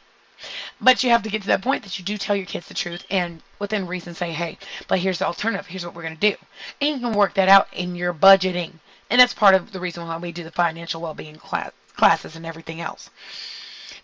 But 0.81 1.03
you 1.03 1.11
have 1.11 1.25
to 1.25 1.29
get 1.29 1.43
to 1.43 1.49
that 1.49 1.61
point 1.61 1.83
that 1.83 1.99
you 1.99 2.05
do 2.05 2.17
tell 2.17 2.37
your 2.37 2.47
kids 2.47 2.69
the 2.69 2.75
truth 2.75 3.05
and 3.11 3.43
within 3.59 3.89
reason 3.89 4.15
say, 4.15 4.31
hey, 4.31 4.59
but 4.87 5.01
here's 5.01 5.19
the 5.19 5.27
alternative. 5.27 5.67
Here's 5.67 5.85
what 5.85 5.93
we're 5.93 6.03
going 6.03 6.17
to 6.17 6.31
do. 6.31 6.37
And 6.81 7.01
you 7.01 7.09
can 7.09 7.17
work 7.19 7.35
that 7.35 7.49
out 7.49 7.67
in 7.73 7.97
your 7.97 8.15
budgeting. 8.15 8.75
And 9.11 9.21
that's 9.21 9.35
part 9.35 9.57
of 9.57 9.73
the 9.73 9.81
reason 9.81 10.07
why 10.07 10.19
we 10.19 10.31
do 10.31 10.45
the 10.45 10.53
financial 10.53 11.01
well-being 11.01 11.35
class, 11.35 11.73
classes 11.97 12.37
and 12.37 12.47
everything 12.47 12.81
else. 12.81 13.11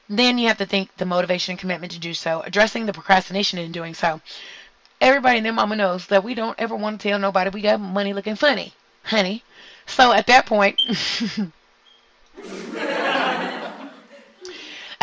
Then 0.09 0.37
you 0.37 0.49
have 0.49 0.59
to 0.59 0.67
think 0.67 0.97
the 0.97 1.07
motivation 1.07 1.53
and 1.53 1.61
commitment 1.61 1.93
to 1.93 2.01
do 2.01 2.13
so, 2.13 2.41
addressing 2.41 2.87
the 2.87 2.93
procrastination 2.93 3.61
in 3.61 3.71
doing 3.71 3.95
so. 3.95 4.21
Everybody 5.01 5.37
and 5.37 5.47
their 5.47 5.53
mama 5.53 5.77
knows 5.77 6.07
that 6.07 6.25
we 6.25 6.35
don't 6.35 6.59
ever 6.59 6.75
want 6.75 7.01
to 7.01 7.09
tell 7.09 7.21
nobody 7.21 7.51
we 7.51 7.61
got 7.61 7.79
money 7.79 8.13
looking 8.13 8.35
funny. 8.35 8.73
honey. 9.05 9.45
So 9.87 10.13
at 10.13 10.27
that 10.27 10.45
point, 10.47 10.83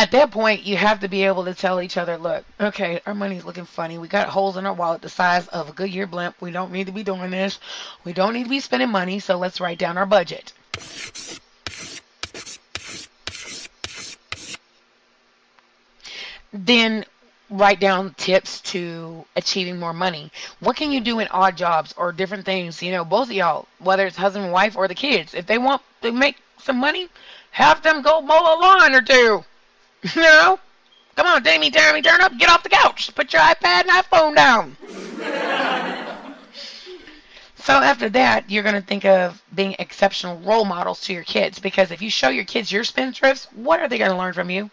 at 0.06 0.12
that 0.12 0.30
point, 0.30 0.62
you 0.62 0.78
have 0.78 1.00
to 1.00 1.08
be 1.08 1.24
able 1.24 1.46
to 1.46 1.56
tell 1.56 1.82
each 1.82 1.98
other, 1.98 2.16
look, 2.16 2.46
okay, 2.62 3.02
our 3.08 3.16
money's 3.16 3.44
looking 3.44 3.66
funny. 3.66 3.98
We 3.98 4.08
got 4.08 4.30
holes 4.30 4.56
in 4.56 4.68
our 4.68 4.74
wallet 4.76 5.02
the 5.02 5.10
size 5.10 5.48
of 5.48 5.68
a 5.68 5.72
Goodyear 5.72 6.06
blimp. 6.06 6.40
We 6.40 6.52
don't 6.52 6.72
need 6.72 6.86
to 6.86 6.94
be 6.94 7.02
doing 7.02 7.32
this. 7.32 7.58
We 8.04 8.14
don't 8.14 8.34
need 8.34 8.44
to 8.44 8.50
be 8.52 8.60
spending 8.60 8.92
money, 8.92 9.18
so 9.18 9.40
let's 9.40 9.60
write 9.60 9.80
down 9.80 9.98
our 9.98 10.06
budget. 10.06 10.54
Then 16.54 17.04
write 17.50 17.80
down 17.80 18.14
tips 18.14 18.62
to 18.62 19.26
achieving 19.36 19.80
more 19.80 19.92
money. 19.92 20.32
What 20.60 20.76
can 20.76 20.92
you 20.92 21.02
do 21.02 21.18
in 21.18 21.28
odd 21.30 21.58
jobs 21.58 21.96
or 21.98 22.12
different 22.12 22.46
things? 22.46 22.80
You 22.84 22.92
know, 22.92 23.04
both 23.04 23.30
of 23.30 23.34
y'all, 23.34 23.68
whether 23.80 24.06
it's 24.06 24.18
husband 24.18 24.46
and 24.46 24.54
wife 24.54 24.78
or 24.78 24.88
the 24.88 24.94
kids, 24.94 25.34
if 25.34 25.48
they 25.48 25.58
want 25.58 25.82
to 26.04 26.12
make 26.12 26.38
some 26.60 26.78
money, 26.78 27.10
have 27.50 27.82
them 27.82 28.04
go 28.04 28.22
mow 28.22 28.38
a 28.38 28.54
lawn 28.62 28.94
or 28.94 29.02
two. 29.02 29.44
You 30.16 30.22
know? 30.22 30.60
Come 31.16 31.28
on, 31.28 31.44
Damie, 31.44 31.72
Jeremy, 31.72 32.02
turn 32.02 32.22
up, 32.22 32.38
get 32.38 32.50
off 32.50 32.62
the 32.64 32.70
couch. 32.70 33.14
Put 33.16 33.32
your 33.32 33.42
iPad 33.42 33.88
and 33.88 33.90
iPhone 33.90 34.36
down. 34.36 34.76
so 37.56 37.74
after 37.74 38.10
that, 38.10 38.50
you're 38.52 38.64
going 38.64 38.76
to 38.76 38.82
think 38.82 39.06
of 39.06 39.42
being 39.56 39.76
exceptional 39.80 40.38
role 40.40 40.66
models 40.66 41.00
to 41.02 41.14
your 41.14 41.24
kids 41.24 41.58
because 41.58 41.92
if 41.92 42.02
you 42.02 42.10
show 42.10 42.28
your 42.28 42.44
kids 42.44 42.70
your 42.72 42.84
spendthrifts, 42.84 43.46
what 43.54 43.80
are 43.80 43.88
they 43.88 43.98
going 43.98 44.12
to 44.12 44.18
learn 44.18 44.34
from 44.34 44.50
you? 44.50 44.70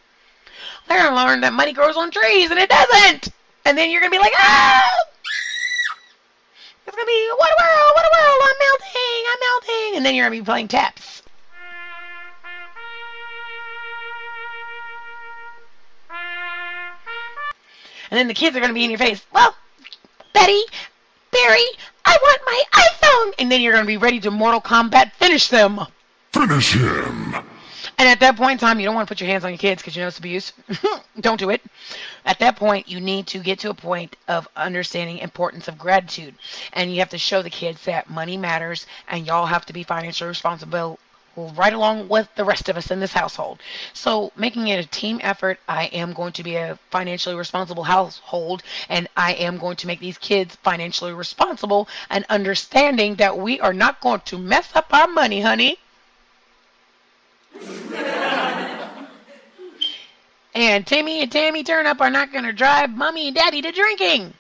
They're 0.89 0.99
going 0.99 1.11
to 1.11 1.17
learn 1.17 1.41
that 1.43 1.53
money 1.53 1.73
grows 1.73 1.97
on 1.97 2.11
trees 2.11 2.51
and 2.51 2.59
it 2.59 2.69
doesn't. 2.69 3.29
And 3.65 3.79
then 3.79 3.91
you're 3.91 4.01
going 4.01 4.11
to 4.11 4.19
be 4.19 4.23
like, 4.23 4.35
ah! 4.37 5.05
It's 6.85 6.97
going 6.97 7.07
to 7.07 7.07
be, 7.07 7.31
what 7.39 7.51
a 7.51 7.63
world, 7.63 7.93
what 7.95 8.05
a 8.05 8.11
world, 8.19 8.41
I'm 8.43 8.59
melting, 8.59 9.25
I'm 9.31 9.39
melting. 9.47 9.97
And 9.97 10.05
then 10.05 10.15
you're 10.17 10.29
going 10.29 10.39
to 10.39 10.43
be 10.43 10.45
playing 10.45 10.69
taps. 10.69 11.23
And 18.13 18.19
then 18.19 18.29
the 18.29 18.35
kids 18.35 18.55
are 18.55 18.61
going 18.61 18.69
to 18.69 18.75
be 18.75 18.85
in 18.85 18.91
your 18.91 18.99
face. 18.99 19.25
Well, 19.33 19.57
Betty, 20.35 20.61
Barry, 21.31 21.65
I 22.05 22.19
want 22.21 22.43
my 22.45 22.63
iPhone. 22.75 23.35
And 23.39 23.51
then 23.51 23.63
you're 23.63 23.73
going 23.73 23.85
to 23.85 23.89
be 23.89 23.97
ready 23.97 24.21
to 24.21 24.31
Mortal 24.31 24.61
Kombat 24.61 25.13
finish 25.13 25.49
them. 25.49 25.81
Finish 26.31 26.75
him. 26.75 27.35
And 27.97 28.09
at 28.09 28.21
that 28.21 28.37
point 28.37 28.53
in 28.53 28.59
time, 28.59 28.79
you 28.79 28.85
don't 28.85 28.95
want 28.95 29.09
to 29.09 29.11
put 29.11 29.23
your 29.23 29.31
hands 29.31 29.47
on 29.47 29.51
your 29.53 29.57
kids 29.57 29.81
because 29.81 29.97
you 29.97 30.03
know 30.03 30.09
it's 30.09 30.19
abuse. 30.19 30.53
don't 31.21 31.39
do 31.39 31.49
it. 31.49 31.63
At 32.27 32.39
that 32.41 32.57
point, 32.57 32.87
you 32.87 33.01
need 33.01 33.29
to 33.29 33.39
get 33.39 33.61
to 33.61 33.71
a 33.71 33.75
point 33.75 34.15
of 34.29 34.47
understanding 34.57 35.17
importance 35.17 35.67
of 35.67 35.79
gratitude. 35.79 36.35
And 36.75 36.93
you 36.93 36.99
have 36.99 37.11
to 37.11 37.19
show 37.19 37.41
the 37.41 37.49
kids 37.49 37.83
that 37.87 38.11
money 38.11 38.37
matters 38.37 38.87
and 39.09 39.27
y'all 39.27 39.47
have 39.47 39.65
to 39.67 39.73
be 39.73 39.85
financially 39.85 40.29
responsible 40.29 40.99
right 41.37 41.73
along 41.73 42.09
with 42.09 42.29
the 42.37 42.45
rest 42.45 42.69
of 42.69 42.77
us 42.77 42.91
in 42.91 43.01
this 43.01 43.13
household. 43.13 43.61
So, 43.93 44.33
making 44.37 44.69
it 44.69 44.85
a 44.85 44.89
team 44.89 45.21
effort, 45.23 45.59
I 45.69 45.87
am 45.87 46.13
going 46.13 46.33
to 46.35 46.43
be 46.43 46.57
a 46.57 46.79
financially 46.91 47.35
responsible 47.35 47.85
household 47.85 48.63
and 48.89 49.09
I 49.17 49.35
am 49.35 49.59
going 49.59 49.77
to 49.77 49.87
make 49.87 50.01
these 50.01 50.19
kids 50.19 50.57
financially 50.57 51.13
responsible 51.13 51.89
and 52.11 52.25
understanding 52.29 53.17
that 53.17 53.39
we 53.39 53.61
are 53.61 53.73
not 53.73 54.01
going 54.01 54.21
to 54.27 54.39
mess 54.39 54.69
up 54.75 54.93
our 54.93 55.09
money, 55.09 55.41
honey. 55.41 55.79
and 60.55 60.87
Timmy 60.87 61.23
and 61.23 61.33
Tammy 61.33 61.65
Turnup 61.65 62.01
are 62.01 62.11
not 62.11 62.33
going 62.33 62.45
to 62.45 62.53
drive 62.53 62.91
mommy 62.91 63.29
and 63.29 63.37
daddy 63.37 63.63
to 63.63 63.73
drinking. 63.73 64.35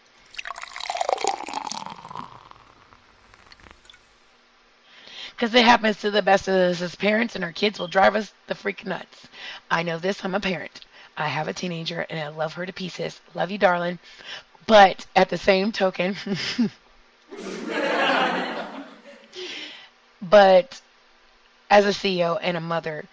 Because 5.42 5.56
it 5.56 5.64
happens 5.64 5.96
to 5.96 6.08
the 6.08 6.22
best 6.22 6.46
of 6.46 6.54
us 6.54 6.80
as 6.80 6.94
parents, 6.94 7.34
and 7.34 7.42
our 7.42 7.50
kids 7.50 7.80
will 7.80 7.88
drive 7.88 8.14
us 8.14 8.32
the 8.46 8.54
freak 8.54 8.86
nuts. 8.86 9.26
I 9.68 9.82
know 9.82 9.98
this. 9.98 10.24
I'm 10.24 10.36
a 10.36 10.40
parent. 10.40 10.82
I 11.16 11.26
have 11.26 11.48
a 11.48 11.52
teenager, 11.52 12.06
and 12.08 12.20
I 12.20 12.28
love 12.28 12.52
her 12.52 12.64
to 12.64 12.72
pieces. 12.72 13.20
Love 13.34 13.50
you, 13.50 13.58
darling. 13.58 13.98
But 14.68 15.04
at 15.16 15.30
the 15.30 15.36
same 15.36 15.72
token, 15.72 16.14
but 20.22 20.80
as 21.68 21.86
a 21.86 21.88
CEO 21.88 22.38
and 22.40 22.56
a 22.56 22.60
mother, 22.60 23.04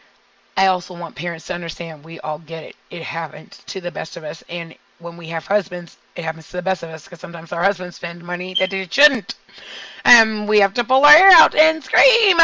I 0.56 0.68
also 0.68 0.96
want 0.96 1.16
parents 1.16 1.48
to 1.48 1.56
understand 1.56 2.04
we 2.04 2.20
all 2.20 2.38
get 2.38 2.64
it. 2.64 2.76
It 2.92 3.02
happens 3.02 3.58
to 3.66 3.82
the 3.82 3.90
best 3.90 4.18
of 4.18 4.24
us. 4.24 4.44
And 4.48 4.76
when 5.00 5.18
we 5.18 5.28
have 5.28 5.46
husbands, 5.46 5.98
it 6.16 6.24
happens 6.24 6.48
to 6.50 6.58
the 6.58 6.62
best 6.62 6.84
of 6.84 6.90
us 6.90 7.06
because 7.06 7.20
sometimes 7.20 7.52
our 7.52 7.64
husbands 7.64 7.96
spend 7.96 8.24
money 8.24 8.54
that 8.56 8.70
they 8.70 8.88
shouldn't. 8.90 9.36
And 10.06 10.48
we 10.48 10.60
have 10.60 10.74
to 10.76 10.84
pull 10.84 11.04
our 11.06 11.12
hair 11.12 11.32
out 11.32 11.56
and 11.56 11.84
scream. 11.84 12.40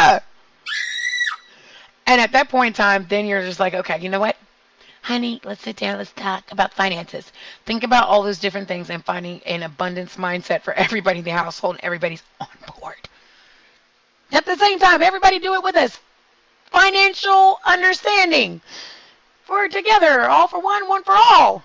And 2.07 2.21
at 2.21 2.31
that 2.33 2.49
point 2.49 2.67
in 2.67 2.73
time, 2.73 3.05
then 3.09 3.25
you're 3.25 3.41
just 3.41 3.59
like, 3.59 3.73
okay, 3.73 3.99
you 3.99 4.09
know 4.09 4.19
what? 4.19 4.37
Honey, 5.01 5.39
let's 5.43 5.61
sit 5.61 5.77
down. 5.77 5.97
Let's 5.97 6.11
talk 6.13 6.51
about 6.51 6.73
finances. 6.73 7.31
Think 7.65 7.83
about 7.83 8.07
all 8.07 8.23
those 8.23 8.39
different 8.39 8.67
things 8.67 8.89
and 8.89 9.05
finding 9.05 9.41
an 9.43 9.63
abundance 9.63 10.15
mindset 10.15 10.61
for 10.63 10.73
everybody 10.73 11.19
in 11.19 11.25
the 11.25 11.31
household. 11.31 11.75
And 11.75 11.83
everybody's 11.83 12.23
on 12.39 12.47
board. 12.79 12.95
At 14.31 14.45
the 14.45 14.55
same 14.55 14.79
time, 14.79 15.01
everybody 15.03 15.39
do 15.39 15.53
it 15.53 15.63
with 15.63 15.75
us. 15.75 15.99
Financial 16.71 17.59
understanding. 17.65 18.61
For 19.43 19.67
together, 19.67 20.21
all 20.21 20.47
for 20.47 20.59
one, 20.59 20.87
one 20.87 21.03
for 21.03 21.13
all. 21.15 21.63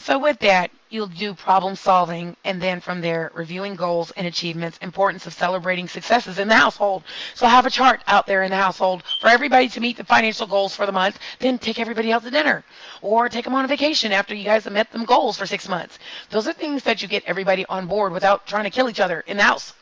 So 0.00 0.18
with 0.18 0.38
that, 0.38 0.70
you'll 0.90 1.08
do 1.08 1.34
problem 1.34 1.76
solving 1.76 2.36
and 2.44 2.62
then 2.62 2.80
from 2.80 3.00
there 3.00 3.30
reviewing 3.34 3.74
goals 3.74 4.10
and 4.12 4.26
achievements, 4.26 4.78
importance 4.78 5.26
of 5.26 5.34
celebrating 5.34 5.88
successes 5.88 6.38
in 6.38 6.48
the 6.48 6.54
household. 6.54 7.02
So 7.34 7.46
have 7.46 7.66
a 7.66 7.70
chart 7.70 8.00
out 8.06 8.26
there 8.26 8.42
in 8.44 8.50
the 8.50 8.56
household 8.56 9.02
for 9.20 9.28
everybody 9.28 9.68
to 9.68 9.80
meet 9.80 9.96
the 9.96 10.04
financial 10.04 10.46
goals 10.46 10.74
for 10.74 10.86
the 10.86 10.92
month, 10.92 11.18
then 11.40 11.58
take 11.58 11.78
everybody 11.78 12.12
out 12.12 12.22
to 12.22 12.30
dinner 12.30 12.64
or 13.02 13.28
take 13.28 13.44
them 13.44 13.54
on 13.54 13.64
a 13.64 13.68
vacation 13.68 14.12
after 14.12 14.34
you 14.34 14.44
guys 14.44 14.64
have 14.64 14.72
met 14.72 14.90
them 14.92 15.04
goals 15.04 15.36
for 15.36 15.46
6 15.46 15.68
months. 15.68 15.98
Those 16.30 16.46
are 16.46 16.52
things 16.52 16.84
that 16.84 17.02
you 17.02 17.08
get 17.08 17.24
everybody 17.26 17.66
on 17.66 17.86
board 17.86 18.12
without 18.12 18.46
trying 18.46 18.64
to 18.64 18.70
kill 18.70 18.88
each 18.88 19.00
other 19.00 19.20
in 19.26 19.36
the 19.36 19.42
house. 19.42 19.74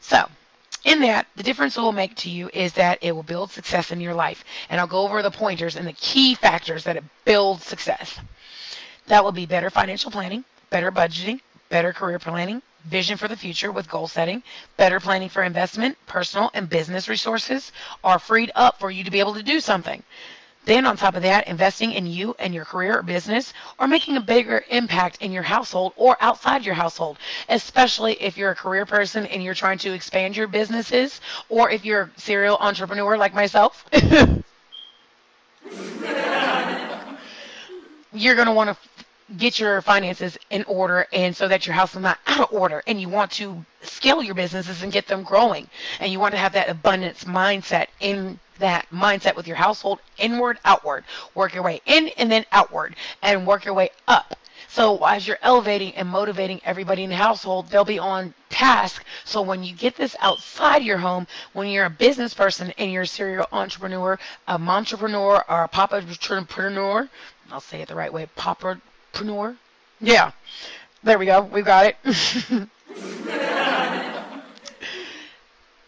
So, 0.00 0.28
in 0.82 1.00
that, 1.00 1.26
the 1.36 1.42
difference 1.42 1.76
it 1.76 1.80
will 1.80 1.92
make 1.92 2.14
to 2.16 2.30
you 2.30 2.48
is 2.54 2.72
that 2.74 2.98
it 3.02 3.12
will 3.12 3.24
build 3.24 3.50
success 3.50 3.90
in 3.90 4.00
your 4.00 4.14
life. 4.14 4.44
And 4.70 4.80
I'll 4.80 4.86
go 4.86 5.02
over 5.02 5.20
the 5.20 5.30
pointers 5.30 5.76
and 5.76 5.86
the 5.86 5.92
key 5.92 6.34
factors 6.34 6.84
that 6.84 6.96
it 6.96 7.04
builds 7.24 7.64
success. 7.64 8.18
That 9.08 9.22
will 9.22 9.32
be 9.32 9.46
better 9.46 9.70
financial 9.70 10.10
planning, 10.10 10.44
better 10.70 10.90
budgeting, 10.90 11.40
better 11.68 11.92
career 11.92 12.18
planning, 12.18 12.62
vision 12.84 13.16
for 13.16 13.28
the 13.28 13.36
future 13.36 13.70
with 13.70 13.88
goal 13.88 14.08
setting, 14.08 14.42
better 14.76 15.00
planning 15.00 15.28
for 15.28 15.42
investment, 15.42 15.96
personal 16.06 16.50
and 16.54 16.68
business 16.68 17.08
resources 17.08 17.72
are 18.02 18.18
freed 18.18 18.50
up 18.54 18.78
for 18.78 18.90
you 18.90 19.04
to 19.04 19.10
be 19.10 19.20
able 19.20 19.34
to 19.34 19.42
do 19.42 19.60
something. 19.60 20.02
Then, 20.64 20.84
on 20.84 20.96
top 20.96 21.14
of 21.14 21.22
that, 21.22 21.46
investing 21.46 21.92
in 21.92 22.08
you 22.08 22.34
and 22.40 22.52
your 22.52 22.64
career 22.64 22.98
or 22.98 23.02
business, 23.04 23.52
or 23.78 23.86
making 23.86 24.16
a 24.16 24.20
bigger 24.20 24.64
impact 24.68 25.22
in 25.22 25.30
your 25.30 25.44
household 25.44 25.92
or 25.94 26.16
outside 26.20 26.66
your 26.66 26.74
household, 26.74 27.18
especially 27.48 28.14
if 28.14 28.36
you're 28.36 28.50
a 28.50 28.56
career 28.56 28.84
person 28.84 29.26
and 29.26 29.44
you're 29.44 29.54
trying 29.54 29.78
to 29.78 29.92
expand 29.92 30.36
your 30.36 30.48
businesses, 30.48 31.20
or 31.48 31.70
if 31.70 31.84
you're 31.84 32.10
a 32.16 32.20
serial 32.20 32.56
entrepreneur 32.56 33.16
like 33.16 33.32
myself. 33.32 33.84
you're 38.12 38.34
going 38.34 38.48
to 38.48 38.52
want 38.52 38.70
to 38.70 38.76
get 39.36 39.58
your 39.58 39.82
finances 39.82 40.38
in 40.50 40.62
order 40.64 41.06
and 41.12 41.34
so 41.34 41.48
that 41.48 41.66
your 41.66 41.74
house 41.74 41.94
is 41.94 42.00
not 42.00 42.18
out 42.26 42.40
of 42.40 42.52
order 42.52 42.82
and 42.86 43.00
you 43.00 43.08
want 43.08 43.32
to 43.32 43.64
scale 43.82 44.22
your 44.22 44.34
businesses 44.34 44.82
and 44.82 44.92
get 44.92 45.08
them 45.08 45.24
growing. 45.24 45.68
And 45.98 46.12
you 46.12 46.20
want 46.20 46.32
to 46.32 46.38
have 46.38 46.52
that 46.52 46.68
abundance 46.68 47.24
mindset 47.24 47.88
in 47.98 48.38
that 48.58 48.86
mindset 48.90 49.34
with 49.34 49.48
your 49.48 49.56
household 49.56 49.98
inward 50.16 50.58
outward. 50.64 51.04
Work 51.34 51.54
your 51.54 51.64
way 51.64 51.80
in 51.86 52.08
and 52.16 52.30
then 52.30 52.44
outward 52.52 52.94
and 53.22 53.46
work 53.46 53.64
your 53.64 53.74
way 53.74 53.90
up. 54.06 54.36
So 54.68 55.04
as 55.04 55.26
you're 55.26 55.38
elevating 55.42 55.94
and 55.96 56.08
motivating 56.08 56.60
everybody 56.64 57.02
in 57.02 57.10
the 57.10 57.16
household 57.16 57.68
they'll 57.68 57.84
be 57.84 57.98
on 57.98 58.32
task. 58.48 59.04
So 59.24 59.42
when 59.42 59.64
you 59.64 59.74
get 59.74 59.96
this 59.96 60.14
outside 60.20 60.84
your 60.84 60.98
home 60.98 61.26
when 61.52 61.68
you're 61.68 61.86
a 61.86 61.90
business 61.90 62.32
person 62.32 62.72
and 62.78 62.92
you're 62.92 63.02
a 63.02 63.06
serial 63.06 63.48
entrepreneur 63.50 64.18
a 64.46 64.52
entrepreneur 64.52 65.44
or 65.48 65.64
a 65.64 65.68
pop 65.68 65.92
entrepreneur 65.92 67.08
I'll 67.50 67.60
say 67.60 67.80
it 67.80 67.88
the 67.88 67.94
right 67.94 68.12
way, 68.12 68.28
Popperpreneur. 69.16 69.56
Yeah, 70.00 70.32
there 71.02 71.18
we 71.18 71.26
go. 71.26 71.42
We've 71.42 71.64
got 71.64 71.86
it. 71.86 71.96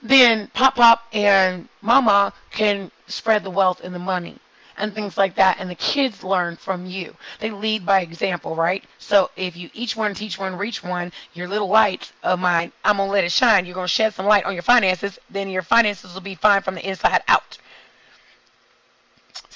then 0.03 0.49
Pop 0.49 0.77
Pop 0.77 1.03
and 1.13 1.69
Mama 1.83 2.33
can 2.51 2.91
spread 3.07 3.45
the 3.45 3.51
wealth 3.51 3.81
and 3.83 3.95
the 3.95 3.99
money 3.99 4.39
and 4.79 4.95
things 4.95 5.19
like 5.19 5.35
that. 5.35 5.57
And 5.59 5.69
the 5.69 5.75
kids 5.75 6.25
learn 6.25 6.57
from 6.57 6.87
you. 6.87 7.15
They 7.41 7.51
lead 7.51 7.85
by 7.85 8.01
example, 8.01 8.55
right? 8.55 8.85
So 8.99 9.31
if 9.37 9.57
you 9.57 9.69
each 9.75 9.97
one 9.97 10.15
teach 10.15 10.39
one, 10.39 10.57
reach 10.57 10.83
one, 10.83 11.13
your 11.35 11.49
little 11.49 11.69
light 11.69 12.13
of 12.23 12.39
mine, 12.39 12.73
I'm 12.85 12.97
going 12.97 13.09
to 13.09 13.13
let 13.13 13.25
it 13.25 13.33
shine. 13.33 13.67
You're 13.67 13.75
going 13.75 13.87
to 13.87 13.93
shed 13.93 14.15
some 14.15 14.27
light 14.27 14.45
on 14.45 14.55
your 14.55 14.63
finances. 14.63 15.19
Then 15.31 15.51
your 15.51 15.63
finances 15.63 16.15
will 16.15 16.21
be 16.21 16.35
fine 16.35 16.63
from 16.63 16.77
the 16.77 16.89
inside 16.89 17.23
out. 17.29 17.59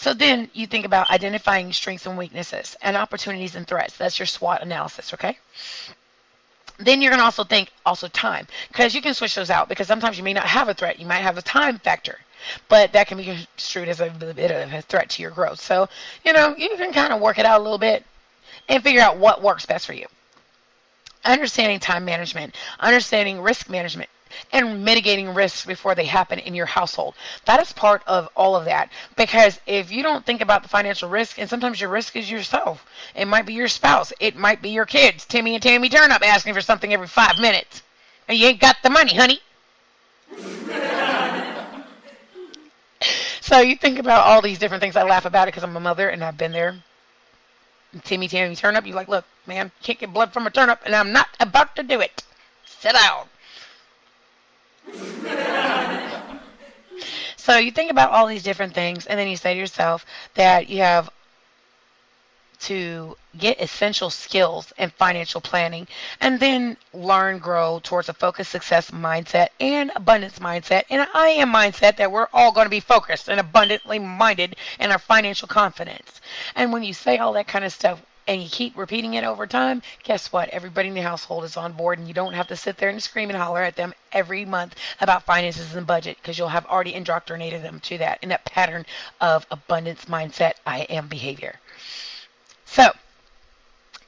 So 0.02 0.14
then 0.14 0.50
you 0.52 0.66
think 0.66 0.84
about 0.84 1.10
identifying 1.10 1.72
strengths 1.72 2.06
and 2.06 2.18
weaknesses 2.18 2.76
and 2.82 2.96
opportunities 2.96 3.54
and 3.54 3.64
threats. 3.64 3.96
That's 3.96 4.18
your 4.18 4.26
SWOT 4.26 4.60
analysis, 4.60 5.14
okay? 5.14 5.38
then 6.78 7.00
you're 7.00 7.10
going 7.10 7.20
to 7.20 7.24
also 7.24 7.44
think 7.44 7.70
also 7.86 8.08
time 8.08 8.46
because 8.68 8.94
you 8.94 9.02
can 9.02 9.14
switch 9.14 9.34
those 9.34 9.50
out 9.50 9.68
because 9.68 9.86
sometimes 9.86 10.18
you 10.18 10.24
may 10.24 10.32
not 10.32 10.46
have 10.46 10.68
a 10.68 10.74
threat 10.74 10.98
you 10.98 11.06
might 11.06 11.18
have 11.18 11.38
a 11.38 11.42
time 11.42 11.78
factor 11.78 12.18
but 12.68 12.92
that 12.92 13.06
can 13.06 13.18
be 13.18 13.24
construed 13.24 13.88
as 13.88 14.00
a 14.00 14.10
bit 14.10 14.50
of 14.50 14.72
a 14.72 14.82
threat 14.82 15.08
to 15.10 15.22
your 15.22 15.30
growth 15.30 15.60
so 15.60 15.88
you 16.24 16.32
know 16.32 16.56
you 16.56 16.70
can 16.76 16.92
kind 16.92 17.12
of 17.12 17.20
work 17.20 17.38
it 17.38 17.46
out 17.46 17.60
a 17.60 17.62
little 17.62 17.78
bit 17.78 18.04
and 18.68 18.82
figure 18.82 19.02
out 19.02 19.18
what 19.18 19.42
works 19.42 19.66
best 19.66 19.86
for 19.86 19.92
you 19.92 20.06
understanding 21.24 21.78
time 21.78 22.04
management 22.04 22.56
understanding 22.80 23.40
risk 23.40 23.68
management 23.68 24.10
and 24.52 24.84
mitigating 24.84 25.34
risks 25.34 25.64
before 25.64 25.94
they 25.94 26.04
happen 26.04 26.38
in 26.38 26.54
your 26.54 26.66
household. 26.66 27.14
That 27.44 27.60
is 27.60 27.72
part 27.72 28.02
of 28.06 28.28
all 28.36 28.56
of 28.56 28.64
that. 28.66 28.90
Because 29.16 29.60
if 29.66 29.90
you 29.90 30.02
don't 30.02 30.24
think 30.24 30.40
about 30.40 30.62
the 30.62 30.68
financial 30.68 31.08
risk, 31.08 31.38
and 31.38 31.48
sometimes 31.48 31.80
your 31.80 31.90
risk 31.90 32.16
is 32.16 32.30
yourself, 32.30 32.86
it 33.14 33.26
might 33.26 33.46
be 33.46 33.54
your 33.54 33.68
spouse, 33.68 34.12
it 34.20 34.36
might 34.36 34.62
be 34.62 34.70
your 34.70 34.86
kids, 34.86 35.24
Timmy 35.24 35.54
and 35.54 35.62
Tammy 35.62 35.88
turn 35.88 36.12
up 36.12 36.26
asking 36.26 36.54
for 36.54 36.60
something 36.60 36.92
every 36.92 37.08
five 37.08 37.38
minutes, 37.38 37.82
and 38.28 38.38
you 38.38 38.46
ain't 38.46 38.60
got 38.60 38.76
the 38.82 38.90
money, 38.90 39.14
honey. 39.14 39.40
so 43.40 43.60
you 43.60 43.76
think 43.76 43.98
about 43.98 44.26
all 44.26 44.42
these 44.42 44.58
different 44.58 44.82
things. 44.82 44.96
I 44.96 45.02
laugh 45.02 45.24
about 45.24 45.48
it 45.48 45.52
because 45.52 45.64
I'm 45.64 45.76
a 45.76 45.80
mother 45.80 46.08
and 46.08 46.24
I've 46.24 46.38
been 46.38 46.52
there. 46.52 46.76
Timmy, 48.04 48.26
Tammy, 48.26 48.56
turn 48.56 48.76
up. 48.76 48.86
You 48.86 48.94
like, 48.94 49.08
look, 49.08 49.26
man, 49.46 49.70
can't 49.82 49.98
get 49.98 50.12
blood 50.12 50.32
from 50.32 50.46
a 50.46 50.50
turnip, 50.50 50.80
and 50.86 50.94
I'm 50.94 51.12
not 51.12 51.28
about 51.38 51.76
to 51.76 51.82
do 51.82 52.00
it. 52.00 52.24
Sit 52.64 52.94
down. 52.94 53.26
so 57.36 57.56
you 57.56 57.70
think 57.70 57.90
about 57.90 58.10
all 58.10 58.26
these 58.26 58.42
different 58.42 58.74
things, 58.74 59.06
and 59.06 59.18
then 59.18 59.28
you 59.28 59.36
say 59.36 59.54
to 59.54 59.60
yourself 59.60 60.06
that 60.34 60.68
you 60.68 60.78
have 60.78 61.10
to 62.62 63.16
get 63.36 63.60
essential 63.60 64.08
skills 64.08 64.72
in 64.78 64.88
financial 64.90 65.40
planning 65.40 65.86
and 66.20 66.38
then 66.38 66.76
learn, 66.94 67.38
grow 67.38 67.80
towards 67.82 68.08
a 68.08 68.14
focused 68.14 68.52
success 68.52 68.92
mindset 68.92 69.48
and 69.58 69.90
abundance 69.96 70.38
mindset 70.38 70.84
and 70.88 71.00
an 71.00 71.08
I 71.12 71.28
am 71.28 71.52
mindset 71.52 71.96
that 71.96 72.12
we're 72.12 72.28
all 72.32 72.52
going 72.52 72.66
to 72.66 72.70
be 72.70 72.80
focused 72.80 73.28
and 73.28 73.40
abundantly 73.40 73.98
minded 73.98 74.54
in 74.78 74.92
our 74.92 74.98
financial 74.98 75.48
confidence. 75.48 76.20
And 76.54 76.72
when 76.72 76.84
you 76.84 76.94
say 76.94 77.18
all 77.18 77.32
that 77.32 77.48
kind 77.48 77.64
of 77.64 77.72
stuff, 77.72 78.00
and 78.26 78.42
you 78.42 78.48
keep 78.48 78.76
repeating 78.76 79.14
it 79.14 79.24
over 79.24 79.46
time, 79.46 79.82
guess 80.04 80.32
what? 80.32 80.48
Everybody 80.50 80.88
in 80.88 80.94
the 80.94 81.02
household 81.02 81.44
is 81.44 81.56
on 81.56 81.72
board, 81.72 81.98
and 81.98 82.08
you 82.08 82.14
don't 82.14 82.34
have 82.34 82.48
to 82.48 82.56
sit 82.56 82.76
there 82.76 82.88
and 82.88 83.02
scream 83.02 83.30
and 83.30 83.38
holler 83.38 83.62
at 83.62 83.76
them 83.76 83.94
every 84.12 84.44
month 84.44 84.76
about 85.00 85.24
finances 85.24 85.74
and 85.74 85.86
budget 85.86 86.16
because 86.20 86.38
you'll 86.38 86.48
have 86.48 86.66
already 86.66 86.94
indoctrinated 86.94 87.62
them 87.62 87.80
to 87.80 87.98
that 87.98 88.18
in 88.22 88.28
that 88.28 88.44
pattern 88.44 88.86
of 89.20 89.46
abundance 89.50 90.04
mindset, 90.06 90.52
I 90.66 90.80
am 90.82 91.08
behavior. 91.08 91.58
So, 92.66 92.90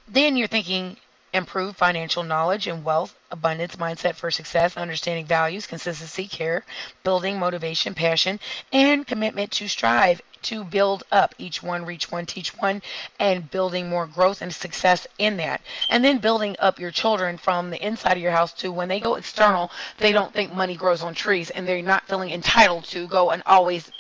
then 0.09 0.37
you're 0.37 0.49
thinking 0.49 0.97
improve 1.35 1.77
financial 1.77 2.23
knowledge 2.23 2.67
and 2.69 2.85
wealth, 2.85 3.15
abundance 3.31 3.77
mindset 3.77 4.15
for 4.15 4.31
success, 4.31 4.77
understanding 4.77 5.27
values, 5.27 5.67
consistency, 5.67 6.29
care, 6.29 6.65
building 7.03 7.39
motivation, 7.39 7.93
passion, 7.93 8.39
and 8.73 9.07
commitment 9.07 9.51
to 9.51 9.69
strive 9.69 10.23
to 10.43 10.63
build 10.63 11.03
up 11.11 11.35
each 11.39 11.63
one, 11.63 11.85
reach 11.85 12.13
one, 12.13 12.27
teach 12.27 12.57
one, 12.59 12.83
and 13.19 13.51
building 13.51 13.89
more 13.89 14.07
growth 14.07 14.43
and 14.43 14.55
success 14.55 15.07
in 15.19 15.39
that. 15.39 15.61
And 15.89 16.05
then 16.05 16.19
building 16.19 16.55
up 16.59 16.79
your 16.79 16.91
children 16.91 17.39
from 17.39 17.71
the 17.71 17.85
inside 17.85 18.17
of 18.17 18.23
your 18.23 18.31
house 18.31 18.53
to 18.55 18.71
when 18.71 18.89
they 18.89 19.01
go 19.01 19.17
external, 19.17 19.71
they 19.99 20.13
don't 20.13 20.33
think 20.33 20.53
money 20.53 20.77
grows 20.77 21.03
on 21.03 21.15
trees 21.15 21.51
and 21.51 21.67
they're 21.67 21.83
not 21.83 22.07
feeling 22.07 22.31
entitled 22.31 22.85
to 22.85 23.09
go 23.09 23.31
and 23.31 23.43
always 23.47 23.91